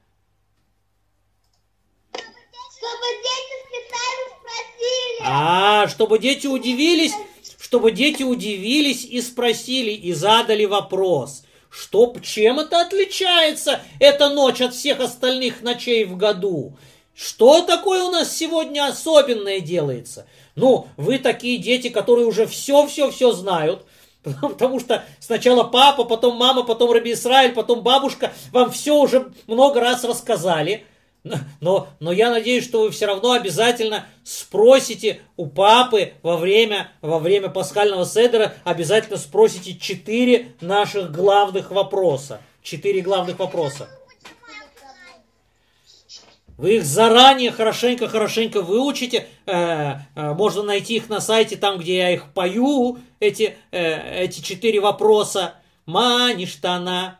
Чтобы 2.77 3.07
дети 3.23 3.55
специально 3.65 4.27
спросили. 4.39 5.23
А, 5.23 5.87
чтобы 5.87 6.19
дети 6.19 6.47
удивились, 6.47 7.13
чтобы 7.69 7.91
дети 7.91 8.23
удивились 8.23 9.05
и 9.05 9.21
спросили, 9.21 9.91
и 9.91 10.11
задали 10.11 10.65
вопрос. 10.65 11.43
Что, 11.69 12.11
чем 12.19 12.59
это 12.59 12.81
отличается, 12.81 13.79
эта 13.99 14.29
ночь 14.29 14.59
от 14.59 14.73
всех 14.73 14.99
остальных 14.99 15.61
ночей 15.61 16.03
в 16.03 16.17
году? 16.17 16.75
Что 17.13 17.61
такое 17.61 18.01
у 18.05 18.09
нас 18.09 18.35
сегодня 18.35 18.87
особенное 18.87 19.59
делается? 19.59 20.25
Ну, 20.55 20.87
вы 20.97 21.19
такие 21.19 21.59
дети, 21.59 21.89
которые 21.89 22.25
уже 22.25 22.47
все-все-все 22.47 23.33
знают, 23.33 23.85
Потому 24.41 24.79
что 24.79 25.03
сначала 25.19 25.63
папа, 25.63 26.05
потом 26.05 26.37
мама, 26.37 26.63
потом 26.63 26.91
Раби 26.91 27.13
Исраиль, 27.13 27.51
потом 27.51 27.83
бабушка 27.83 28.33
вам 28.51 28.71
все 28.71 28.95
уже 28.95 29.31
много 29.45 29.79
раз 29.79 30.03
рассказали. 30.03 30.87
Но, 31.59 31.89
но 31.99 32.11
я 32.11 32.29
надеюсь, 32.29 32.63
что 32.63 32.81
вы 32.81 32.91
все 32.91 33.05
равно 33.05 33.33
обязательно 33.33 34.05
спросите 34.23 35.19
у 35.35 35.47
папы 35.47 36.13
во 36.21 36.37
время, 36.37 36.91
во 37.01 37.19
время 37.19 37.49
пасхального 37.49 38.05
седера, 38.05 38.53
обязательно 38.63 39.17
спросите 39.17 39.77
четыре 39.77 40.53
наших 40.61 41.11
главных 41.11 41.71
вопроса. 41.71 42.41
Четыре 42.61 43.01
главных 43.01 43.39
вопроса. 43.39 43.89
Вы 46.57 46.75
их 46.75 46.85
заранее 46.85 47.51
хорошенько-хорошенько 47.51 48.61
выучите. 48.61 49.27
Э, 49.45 49.99
э, 50.15 50.33
можно 50.33 50.61
найти 50.61 50.97
их 50.97 51.07
на 51.07 51.21
сайте, 51.21 51.55
там, 51.55 51.77
где 51.77 51.97
я 51.97 52.13
их 52.13 52.33
пою, 52.33 52.99
эти, 53.21 53.55
э, 53.71 54.23
эти 54.25 54.41
четыре 54.41 54.81
вопроса. 54.81 55.53
Маништана, 55.85 57.18